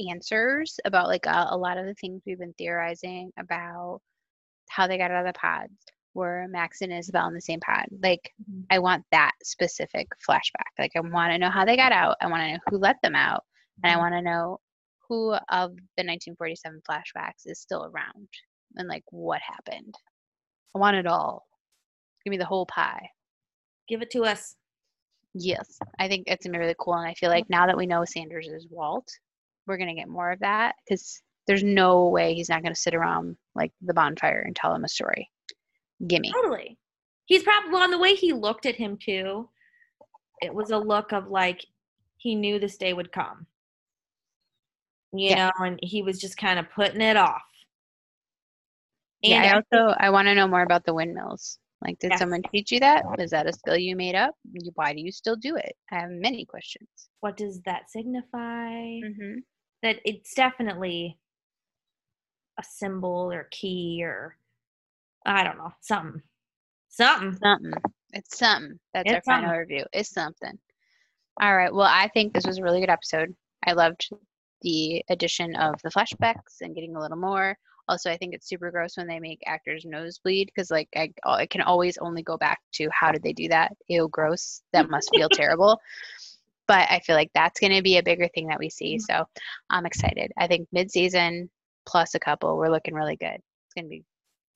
answers 0.10 0.80
about 0.86 1.08
like 1.08 1.26
a, 1.26 1.48
a 1.52 1.58
lot 1.58 1.78
of 1.78 1.86
the 1.86 1.94
things 1.96 2.22
we've 2.26 2.40
been 2.40 2.54
theorizing 2.58 3.32
about 3.38 4.00
how 4.70 4.88
they 4.88 4.98
got 4.98 5.12
out 5.12 5.26
of 5.26 5.34
the 5.34 5.40
pods. 5.40 5.74
Were 6.14 6.46
Max 6.50 6.82
and 6.82 6.92
Isobel 6.92 7.28
in 7.30 7.34
the 7.34 7.42
same 7.42 7.60
pod? 7.62 7.86
Like, 8.04 8.34
Mhm. 8.50 8.66
I 8.70 8.80
want 8.80 9.06
that 9.12 9.32
specific 9.44 10.08
flashback. 10.28 10.72
Like, 10.78 10.92
I 10.96 11.00
want 11.00 11.32
to 11.32 11.38
know 11.38 11.50
how 11.50 11.64
they 11.64 11.78
got 11.78 11.94
out. 11.94 12.18
I 12.22 12.28
want 12.28 12.42
to 12.42 12.52
know 12.54 12.60
who 12.70 12.78
let 12.78 12.98
them 13.02 13.16
out, 13.16 13.46
and 13.84 13.92
I 13.92 13.96
Mhm. 13.96 14.00
want 14.00 14.14
to 14.16 14.22
know 14.22 14.60
who 15.08 15.34
of 15.50 15.76
the 15.98 16.04
1947 16.04 16.82
flashbacks 16.82 17.46
is 17.46 17.60
still 17.62 17.86
around 17.86 18.28
and 18.76 18.88
like 18.88 19.04
what 19.12 19.42
happened. 19.42 19.96
I 20.76 20.80
want 20.80 20.96
it 20.98 21.06
all. 21.08 21.48
Give 22.24 22.32
me 22.32 22.38
the 22.38 22.46
whole 22.46 22.66
pie. 22.66 23.10
Give 23.88 24.02
it 24.02 24.12
to 24.12 24.24
us. 24.24 24.56
Yes, 25.34 25.80
I 26.00 26.08
think 26.10 26.28
it's 26.28 26.46
gonna 26.46 26.58
be 26.58 26.60
really 26.60 26.76
cool, 26.78 26.94
and 26.96 27.08
I 27.08 27.14
feel 27.14 27.30
like 27.30 27.50
now 27.50 27.66
that 27.68 27.78
we 27.78 27.86
know 27.86 28.04
Sanders 28.06 28.48
is 28.48 28.68
Walt, 28.70 29.10
we're 29.72 29.78
gonna 29.78 29.96
get 29.96 30.10
more 30.10 30.32
of 30.32 30.40
that 30.42 30.76
because 30.86 31.22
there's 31.48 31.64
no 31.64 32.10
way 32.10 32.34
he's 32.34 32.50
not 32.50 32.62
gonna 32.62 32.76
sit 32.76 32.94
around 32.94 33.38
like 33.56 33.72
the 33.82 33.94
bonfire 33.94 34.42
and 34.46 34.54
tell 34.56 34.76
him 34.76 34.84
a 34.84 34.90
story. 34.90 35.32
Gimme. 36.06 36.32
Totally. 36.32 36.78
He's 37.26 37.44
probably 37.44 37.80
on 37.80 37.90
the 37.92 37.98
way 37.98 38.14
he 38.16 38.34
looked 38.34 38.66
at 38.66 38.76
him 38.76 38.98
too. 38.98 39.48
It 40.42 40.54
was 40.54 40.72
a 40.72 40.78
look 40.78 41.14
of 41.14 41.30
like 41.30 41.66
he 42.18 42.36
knew 42.36 42.60
this 42.60 42.78
day 42.78 42.92
would 42.94 43.12
come. 43.14 43.48
You 45.14 45.30
Yeah. 45.30 45.46
know, 45.58 45.66
and 45.66 45.80
he 45.82 46.02
was 46.02 46.20
just 46.20 46.36
kind 46.38 46.60
of 46.60 46.70
putting 46.70 47.02
it 47.02 47.16
off. 47.16 47.42
Yeah, 49.22 49.38
And 49.38 49.46
I 49.46 49.50
I 49.52 49.56
also 49.56 49.96
I 50.00 50.10
want 50.10 50.28
to 50.28 50.36
know 50.36 50.48
more 50.48 50.64
about 50.64 50.84
the 50.86 50.94
windmills. 50.94 51.60
Like, 51.84 51.98
did 52.00 52.12
Yes. 52.12 52.20
someone 52.20 52.44
teach 52.52 52.72
you 52.72 52.80
that? 52.82 53.04
Is 53.20 53.32
that 53.32 53.48
a 53.48 53.54
skill 53.54 53.76
you 53.78 53.96
made 53.96 54.14
up? 54.16 54.36
Why 54.76 54.94
do 54.94 55.02
you 55.02 55.12
still 55.12 55.36
do 55.36 55.56
it? 55.56 55.76
I 55.92 56.00
have 56.00 56.12
many 56.12 56.46
questions. 56.46 56.88
what 57.22 57.38
does 57.38 57.62
that 57.62 57.90
signify? 57.90 58.74
Mm-hmm. 58.74 59.40
That 59.84 59.98
it's 60.06 60.34
definitely 60.34 61.18
a 62.60 62.64
symbol 62.64 63.32
or 63.32 63.48
key 63.52 64.02
or 64.04 64.38
I 65.26 65.44
don't 65.44 65.58
know, 65.58 65.72
something. 65.82 66.22
Something. 66.90 67.38
Something. 67.42 67.74
It's 68.14 68.38
something. 68.38 68.80
That's 68.94 69.12
It's 69.12 69.28
our 69.28 69.34
final 69.36 69.58
review. 69.58 69.86
It's 69.94 70.14
something. 70.14 70.58
All 71.42 71.56
right. 71.56 71.74
Well, 71.74 71.88
I 71.90 72.10
think 72.14 72.34
this 72.34 72.46
was 72.46 72.58
a 72.58 72.64
really 72.64 72.82
good 72.82 72.90
episode. 72.90 73.34
I 73.66 73.74
loved 73.74 74.10
the 74.62 75.04
addition 75.10 75.56
of 75.56 75.76
the 75.84 75.90
flashbacks 75.90 76.62
and 76.62 76.76
getting 76.76 76.96
a 76.96 77.00
little 77.00 77.18
more. 77.18 77.58
Also, 77.88 78.12
I 78.12 78.18
think 78.18 78.34
it's 78.34 78.48
super 78.48 78.72
gross 78.72 78.98
when 78.98 79.08
they 79.08 79.20
make 79.20 79.42
actors 79.46 79.86
nosebleed 79.86 80.48
because, 80.48 80.72
like, 80.72 80.88
I, 80.96 81.12
I 81.26 81.46
can 81.46 81.62
always 81.62 81.98
only 81.98 82.24
go 82.24 82.38
back 82.38 82.60
to 82.74 82.90
how 82.92 83.12
did 83.12 83.24
they 83.24 83.34
do 83.34 83.48
that? 83.50 83.74
Ew, 83.88 84.08
gross. 84.12 84.62
That 84.74 84.90
must 84.90 85.10
feel 85.14 85.30
terrible. 85.34 85.80
But 86.72 86.90
I 86.90 87.02
feel 87.02 87.18
like 87.18 87.32
that's 87.36 87.60
going 87.60 87.74
to 87.74 87.82
be 87.82 87.98
a 87.98 88.04
bigger 88.04 88.30
thing 88.34 88.48
that 88.48 88.58
we 88.58 88.70
see. 88.70 88.96
Mm-hmm. 88.96 89.02
So 89.02 89.26
I'm 89.70 89.86
excited. 89.86 90.32
I 90.38 90.48
think 90.48 90.70
mid-season 90.72 91.50
plus 91.86 92.16
a 92.16 92.20
couple, 92.20 92.58
we're 92.58 92.70
looking 92.70 92.94
really 92.94 93.18
good. 93.18 93.36
It's 93.36 93.74
gonna 93.76 93.90
be, 93.90 94.06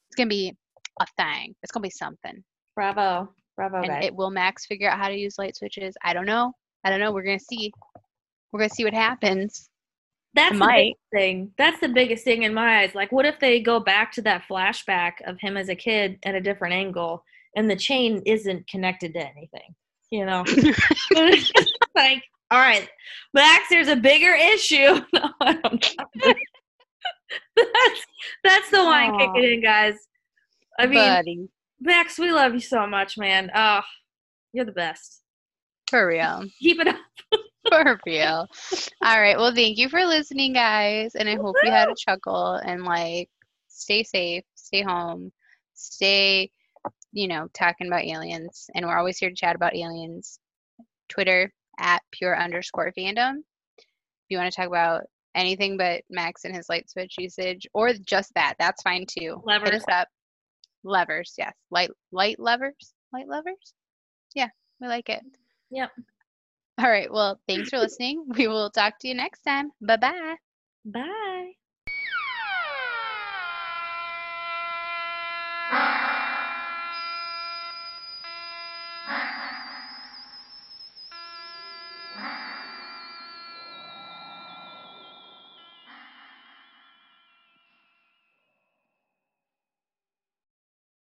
it's 0.10 0.15
gonna 0.15 0.30
be 0.30 0.54
a 1.01 1.06
thing. 1.17 1.56
It's 1.62 1.73
gonna 1.73 1.84
be 1.84 1.89
something. 1.89 2.41
Bravo. 2.73 3.34
Bravo, 3.58 3.78
And 3.80 3.88
guys. 3.88 4.06
it 4.06 4.15
will 4.15 4.30
Max 4.30 4.65
figure 4.65 4.89
out 4.89 4.97
how 4.97 5.10
to 5.10 5.15
use 5.15 5.38
light 5.38 5.58
switches? 5.58 5.93
I 6.06 6.13
don't 6.13 6.25
know. 6.25 6.54
I 6.86 6.89
don't 6.89 7.01
know. 7.01 7.12
We're 7.12 7.23
gonna 7.23 7.38
see. 7.38 7.73
We're 8.54 8.62
gonna 8.62 8.69
see 8.69 8.86
what 8.86 8.93
happens. 8.93 9.69
That's 10.36 10.58
the 10.58 10.65
biggest 10.65 10.99
thing. 11.13 11.51
That's 11.58 11.80
the 11.82 11.89
biggest 11.89 12.23
thing 12.23 12.43
in 12.43 12.54
my 12.54 12.80
eyes. 12.80 12.95
Like, 12.95 13.12
what 13.12 13.25
if 13.25 13.41
they 13.41 13.60
go 13.60 13.82
back 13.82 14.13
to 14.13 14.21
that 14.21 14.43
flashback 14.49 15.13
of 15.25 15.38
him 15.41 15.58
as 15.58 15.67
a 15.67 15.75
kid 15.75 16.19
at 16.23 16.36
a 16.36 16.39
different 16.39 16.75
angle, 16.75 17.25
and 17.58 17.69
the 17.69 17.75
chain 17.75 18.21
isn't 18.25 18.69
connected 18.69 19.13
to 19.15 19.19
anything? 19.19 19.75
You 20.15 20.25
know, 20.25 20.46
like, 21.96 22.23
all 22.50 22.60
right, 22.60 22.87
Max, 23.33 23.67
there's 23.69 23.89
a 23.89 23.96
bigger 23.96 24.33
issue. 24.33 25.02
No, 25.13 25.29
I 25.42 25.54
don't 25.54 25.96
that's 27.56 28.06
that's 28.44 28.69
the 28.69 28.83
wine 28.83 29.17
kicking 29.17 29.44
in, 29.54 29.62
guys. 29.62 29.96
I 30.79 30.85
mean, 30.85 30.98
Buddy, 30.98 31.50
Max, 31.81 32.17
we 32.17 32.31
love 32.31 32.54
you 32.54 32.60
so 32.62 32.87
much, 32.87 33.17
man. 33.17 33.52
Oh, 33.54 33.81
you're 34.54 34.65
the 34.65 34.71
best. 34.71 35.21
for 35.89 36.08
real. 36.08 36.46
Keep 36.60 36.81
it 36.81 36.87
up. 36.87 36.96
For 37.67 38.00
real. 38.06 38.48
All 39.04 39.19
right. 39.19 39.37
Well, 39.37 39.54
thank 39.54 39.77
you 39.77 39.89
for 39.89 40.06
listening, 40.06 40.54
guys. 40.54 41.15
And 41.15 41.27
I 41.27 41.35
hope 41.35 41.56
you 41.63 41.71
had 41.71 41.89
a 41.89 41.96
chuckle 41.98 42.54
and 42.54 42.83
like 42.83 43.29
stay 43.67 44.04
safe, 44.04 44.44
stay 44.54 44.81
home, 44.83 45.31
stay, 45.73 46.52
you 47.15 47.29
know, 47.29 47.47
talking 47.53 47.87
about 47.87 48.03
aliens. 48.03 48.69
And 48.75 48.85
we're 48.85 48.97
always 48.97 49.17
here 49.17 49.29
to 49.29 49.35
chat 49.35 49.55
about 49.55 49.75
aliens. 49.75 50.37
Twitter 51.07 51.51
at 51.79 52.01
pure 52.11 52.37
underscore 52.37 52.91
fandom. 52.97 53.37
If 53.77 53.85
you 54.29 54.37
want 54.37 54.51
to 54.51 54.55
talk 54.55 54.67
about 54.67 55.03
anything 55.33 55.77
but 55.77 56.03
Max 56.09 56.43
and 56.43 56.53
his 56.53 56.67
light 56.67 56.89
switch 56.89 57.15
usage 57.17 57.65
or 57.73 57.93
just 57.93 58.33
that, 58.35 58.55
that's 58.59 58.81
fine 58.81 59.05
too. 59.07 59.37
Hit 59.37 59.45
Levers. 59.45 59.83
us 59.83 59.85
up. 59.89 60.07
Levers, 60.83 61.33
yes. 61.37 61.53
Light 61.71 61.89
light 62.11 62.39
levers? 62.39 62.93
Light 63.13 63.27
levers? 63.27 63.73
Yeah, 64.35 64.49
we 64.81 64.87
like 64.87 65.09
it. 65.09 65.21
Yep. 65.71 65.91
All 66.77 66.89
right. 66.89 67.11
Well, 67.11 67.39
thanks 67.47 67.69
for 67.69 67.79
listening. 67.79 68.25
We 68.37 68.47
will 68.47 68.69
talk 68.69 68.99
to 68.99 69.07
you 69.07 69.15
next 69.15 69.41
time. 69.41 69.71
Bye 69.81 69.97
bye. 69.97 70.35
Bye. 70.83 71.51